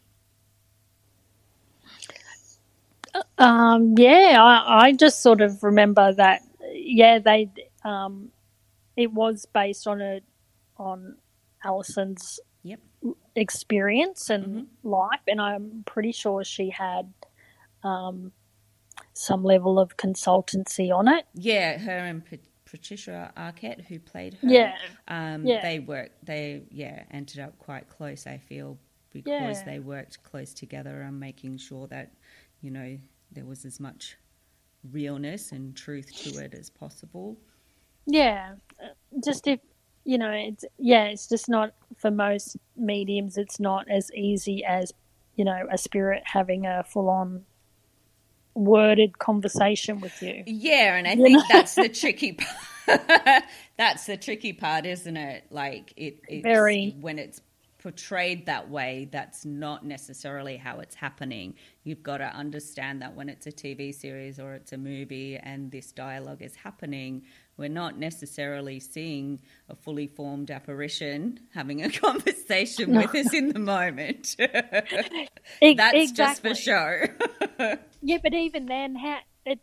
Um, 3.41 3.95
yeah, 3.99 4.37
I, 4.41 4.87
I 4.87 4.93
just 4.93 5.23
sort 5.23 5.41
of 5.41 5.63
remember 5.65 6.13
that. 6.15 6.43
Yeah, 6.73 7.19
they. 7.19 7.51
Um, 7.85 8.31
it 8.97 9.13
was 9.13 9.47
based 9.53 9.87
on 9.87 10.01
a 10.03 10.21
on 10.77 11.17
Allison's 11.65 12.39
yep 12.63 12.81
experience 13.35 14.29
and 14.31 14.67
life, 14.83 15.21
and 15.27 15.41
I'm 15.41 15.83
pretty 15.87 16.13
sure 16.13 16.45
she 16.45 16.71
had 16.71 17.13
um, 17.83 18.33
some 19.15 19.43
level 19.43 19.79
of 19.81 19.97
consultancy 19.97 20.95
on 20.95 21.09
it. 21.09 21.25
yeah 21.35 21.79
her 21.79 21.99
and 21.99 22.23
patricia 22.67 23.33
arquette 23.37 23.85
who 23.87 23.99
played 23.99 24.35
her 24.35 24.49
Yeah. 24.49 24.75
um, 25.09 25.47
Yeah. 25.47 25.63
they 25.63 25.79
worked 25.81 26.25
they 26.25 26.63
yeah 26.71 27.05
ended 27.11 27.41
up 27.41 27.59
quite 27.59 27.89
close 27.89 28.27
i 28.27 28.37
feel 28.39 28.79
because 29.13 29.59
Yeah. 29.59 29.65
they 29.65 29.79
worked 29.81 30.23
close 30.23 30.53
together 30.55 31.03
on 31.03 31.19
making 31.19 31.57
sure 31.59 31.87
that 31.89 32.13
you 32.61 32.71
know 32.71 32.99
there 33.33 33.45
was 33.45 33.65
as 33.65 33.81
much 33.81 34.17
realness 34.91 35.53
and 35.53 35.77
truth 35.77 36.11
to 36.23 36.39
it 36.39 36.55
as 36.55 36.71
possible 36.71 37.37
Yeah, 38.07 38.55
just 39.23 39.47
if 39.47 39.61
you 40.05 40.19
know, 40.19 40.31
it's 40.31 40.65
yeah, 40.79 41.05
it's 41.05 41.29
just 41.29 41.49
not 41.49 41.73
for 41.97 42.11
most 42.11 42.57
mediums. 42.77 43.37
It's 43.37 43.61
not 43.61 43.89
as 43.91 44.11
easy 44.13 44.65
as 44.65 44.93
you 45.37 45.45
know 45.45 45.67
a 45.71 45.79
spirit 45.79 46.23
having 46.25 46.67
a 46.67 46.85
full 46.85 47.09
on 47.09 47.45
worded 48.55 49.19
conversation 49.19 50.01
with 50.01 50.21
you. 50.23 50.43
Yeah, 50.47 50.97
and 50.97 51.07
I 51.07 51.17
think 51.17 51.43
that's 51.49 51.75
the 51.75 51.89
tricky 52.01 52.33
part. 52.33 53.45
that's 53.77 54.07
the 54.07 54.17
tricky 54.17 54.53
part, 54.53 54.87
isn't 54.87 55.17
it? 55.17 55.45
Like 55.51 55.93
it 55.97 56.21
it's, 56.29 56.43
Very. 56.43 56.97
when 57.01 57.19
it's 57.19 57.41
portrayed 57.81 58.47
that 58.47 58.69
way, 58.69 59.09
that's 59.11 59.45
not 59.45 59.85
necessarily 59.85 60.57
how 60.57 60.81
it's 60.81 60.95
happening. 60.95 61.55
You've 61.83 62.03
got 62.03 62.19
to 62.19 62.27
understand 62.27 63.01
that 63.03 63.17
when 63.17 63.29
it's 63.29 63.47
a 63.47 63.53
TV 63.53 63.95
series 63.95 64.39
or 64.39 64.55
it's 64.55 64.73
a 64.73 64.79
movie 64.79 65.37
and 65.37 65.71
this 65.71 65.91
dialogue 65.91 66.43
is 66.43 66.55
happening, 66.55 67.23
we're 67.57 67.69
not 67.69 67.99
necessarily 67.99 68.81
seeing 68.81 69.41
a 69.69 69.75
fully 69.75 70.07
formed 70.07 70.51
apparition 70.51 71.41
having 71.55 71.83
a 71.83 71.91
conversation 72.07 72.95
with 72.95 73.15
us 73.15 73.33
in 73.33 73.49
the 73.49 73.59
moment. 73.59 74.37
That's 75.61 76.13
just 76.13 76.43
for 76.43 76.55
show. 76.55 77.05
Yeah, 78.03 78.17
but 78.23 78.33
even 78.33 78.65
then, 78.65 78.95
how 78.95 79.19
it 79.45 79.59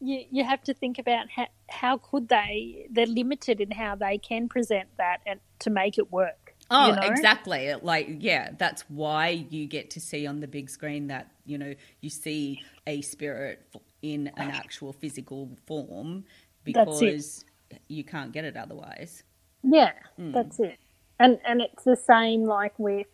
you 0.00 0.24
you 0.32 0.42
have 0.42 0.64
to 0.64 0.74
think 0.74 0.98
about 0.98 1.30
how 1.30 1.46
how 1.68 1.98
could 1.98 2.28
they? 2.28 2.88
They're 2.90 3.06
limited 3.06 3.60
in 3.60 3.70
how 3.70 3.94
they 3.94 4.18
can 4.18 4.48
present 4.48 4.88
that 4.98 5.18
and 5.24 5.38
to 5.60 5.70
make 5.70 5.96
it 5.96 6.10
work. 6.10 6.41
Oh, 6.72 6.88
you 6.88 6.96
know? 6.96 7.02
exactly. 7.02 7.74
Like, 7.82 8.08
yeah, 8.20 8.50
that's 8.58 8.82
why 8.90 9.46
you 9.50 9.66
get 9.66 9.90
to 9.92 10.00
see 10.00 10.26
on 10.26 10.40
the 10.40 10.48
big 10.48 10.70
screen 10.70 11.08
that, 11.08 11.30
you 11.46 11.58
know, 11.58 11.74
you 12.00 12.10
see 12.10 12.62
a 12.86 13.02
spirit 13.02 13.60
in 14.02 14.28
an 14.38 14.50
actual 14.50 14.92
physical 14.92 15.50
form 15.66 16.24
because 16.64 17.44
you 17.88 18.04
can't 18.04 18.32
get 18.32 18.44
it 18.44 18.56
otherwise. 18.56 19.24
Yeah, 19.62 19.92
Hmm. 20.16 20.32
that's 20.32 20.60
it. 20.60 20.78
And 21.20 21.40
and 21.46 21.60
it's 21.62 21.84
the 21.84 21.96
same 21.96 22.44
like 22.44 22.78
with 22.78 23.06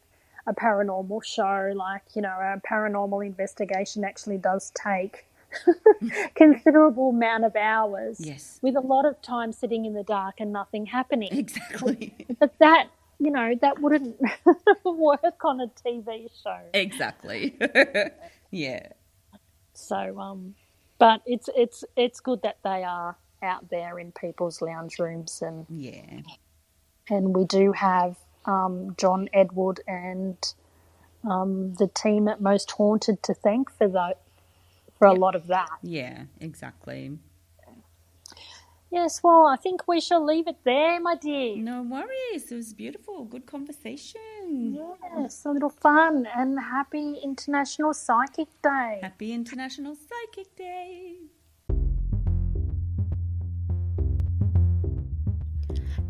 a 0.46 0.54
paranormal 0.54 1.24
show. 1.24 1.72
Like 1.76 2.04
you 2.14 2.22
know, 2.22 2.30
a 2.30 2.60
paranormal 2.70 3.26
investigation 3.26 4.04
actually 4.04 4.38
does 4.38 4.72
take 4.74 5.26
considerable 6.34 7.10
amount 7.10 7.44
of 7.44 7.56
hours. 7.56 8.20
Yes. 8.20 8.58
with 8.62 8.76
a 8.76 8.80
lot 8.80 9.04
of 9.06 9.20
time 9.22 9.52
sitting 9.52 9.84
in 9.84 9.94
the 9.94 10.04
dark 10.04 10.36
and 10.40 10.52
nothing 10.52 10.86
happening. 10.86 11.30
Exactly. 11.32 12.14
But 12.40 12.54
that 12.60 12.88
you 13.18 13.30
know 13.30 13.54
that 13.60 13.80
wouldn't 13.80 14.16
work 14.84 15.44
on 15.44 15.60
a 15.60 15.66
TV 15.68 16.28
show. 16.42 16.58
exactly. 16.74 17.56
yeah. 18.50 18.88
So 19.74 20.18
um, 20.20 20.54
but 20.98 21.22
it's 21.26 21.48
it's 21.56 21.84
it's 21.96 22.20
good 22.20 22.42
that 22.42 22.58
they 22.64 22.84
are 22.84 23.16
out 23.42 23.70
there 23.70 23.98
in 23.98 24.12
people's 24.12 24.60
lounge 24.60 24.98
rooms 24.98 25.42
and 25.42 25.66
Yeah. 25.68 26.20
and 27.08 27.36
we 27.36 27.44
do 27.44 27.72
have 27.72 28.16
um, 28.46 28.94
John 28.98 29.28
Edward 29.32 29.80
and 29.86 30.36
um, 31.28 31.74
the 31.74 31.86
team 31.88 32.28
at 32.28 32.40
Most 32.40 32.70
Haunted 32.72 33.22
to 33.24 33.34
thank 33.34 33.70
for 33.70 33.88
that 33.88 34.18
for 34.98 35.06
a 35.06 35.14
lot 35.14 35.34
of 35.36 35.46
that. 35.48 35.68
Yeah, 35.82 36.24
exactly. 36.40 37.18
Yes, 38.90 39.22
well, 39.22 39.46
I 39.46 39.56
think 39.56 39.86
we 39.86 40.00
shall 40.00 40.24
leave 40.24 40.48
it 40.48 40.56
there, 40.64 40.98
my 40.98 41.14
dear. 41.14 41.56
No 41.56 41.82
worries. 41.82 42.50
It 42.50 42.54
was 42.54 42.72
beautiful. 42.72 43.26
Good 43.26 43.44
conversation. 43.44 44.78
Yes, 45.14 45.44
a 45.44 45.50
little 45.50 45.68
fun 45.68 46.26
and 46.34 46.58
happy 46.58 47.20
International 47.22 47.92
Psychic 47.92 48.48
Day. 48.62 49.00
Happy 49.02 49.34
International 49.34 49.94
Psychic 49.94 50.56
Day. 50.56 51.16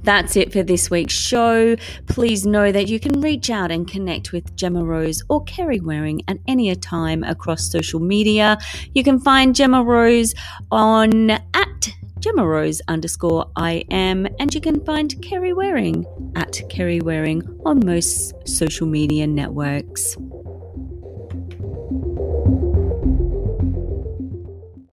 That's 0.04 0.36
it 0.36 0.52
for 0.52 0.62
this 0.62 0.88
week's 0.88 1.12
show. 1.12 1.74
Please 2.06 2.46
know 2.46 2.70
that 2.70 2.86
you 2.86 3.00
can 3.00 3.20
reach 3.20 3.50
out 3.50 3.72
and 3.72 3.86
connect 3.86 4.32
with 4.32 4.54
Gemma 4.56 4.84
Rose 4.84 5.22
or 5.28 5.42
Kerry 5.44 5.80
Waring 5.80 6.22
at 6.28 6.38
any 6.46 6.74
time 6.76 7.24
across 7.24 7.70
social 7.70 8.00
media. 8.00 8.56
You 8.94 9.02
can 9.02 9.18
find 9.18 9.54
Gemma 9.54 9.82
Rose 9.82 10.34
on 10.70 11.30
at 11.30 11.88
Gemma 12.20 12.44
Rose 12.44 12.82
underscore 12.88 13.50
I 13.54 13.84
am, 13.90 14.26
and 14.40 14.52
you 14.52 14.60
can 14.60 14.84
find 14.84 15.20
Kerry 15.22 15.52
Waring 15.52 16.04
at 16.34 16.60
Kerry 16.68 17.00
Waring 17.00 17.42
on 17.64 17.84
most 17.86 18.34
social 18.46 18.86
media 18.86 19.26
networks. 19.26 20.16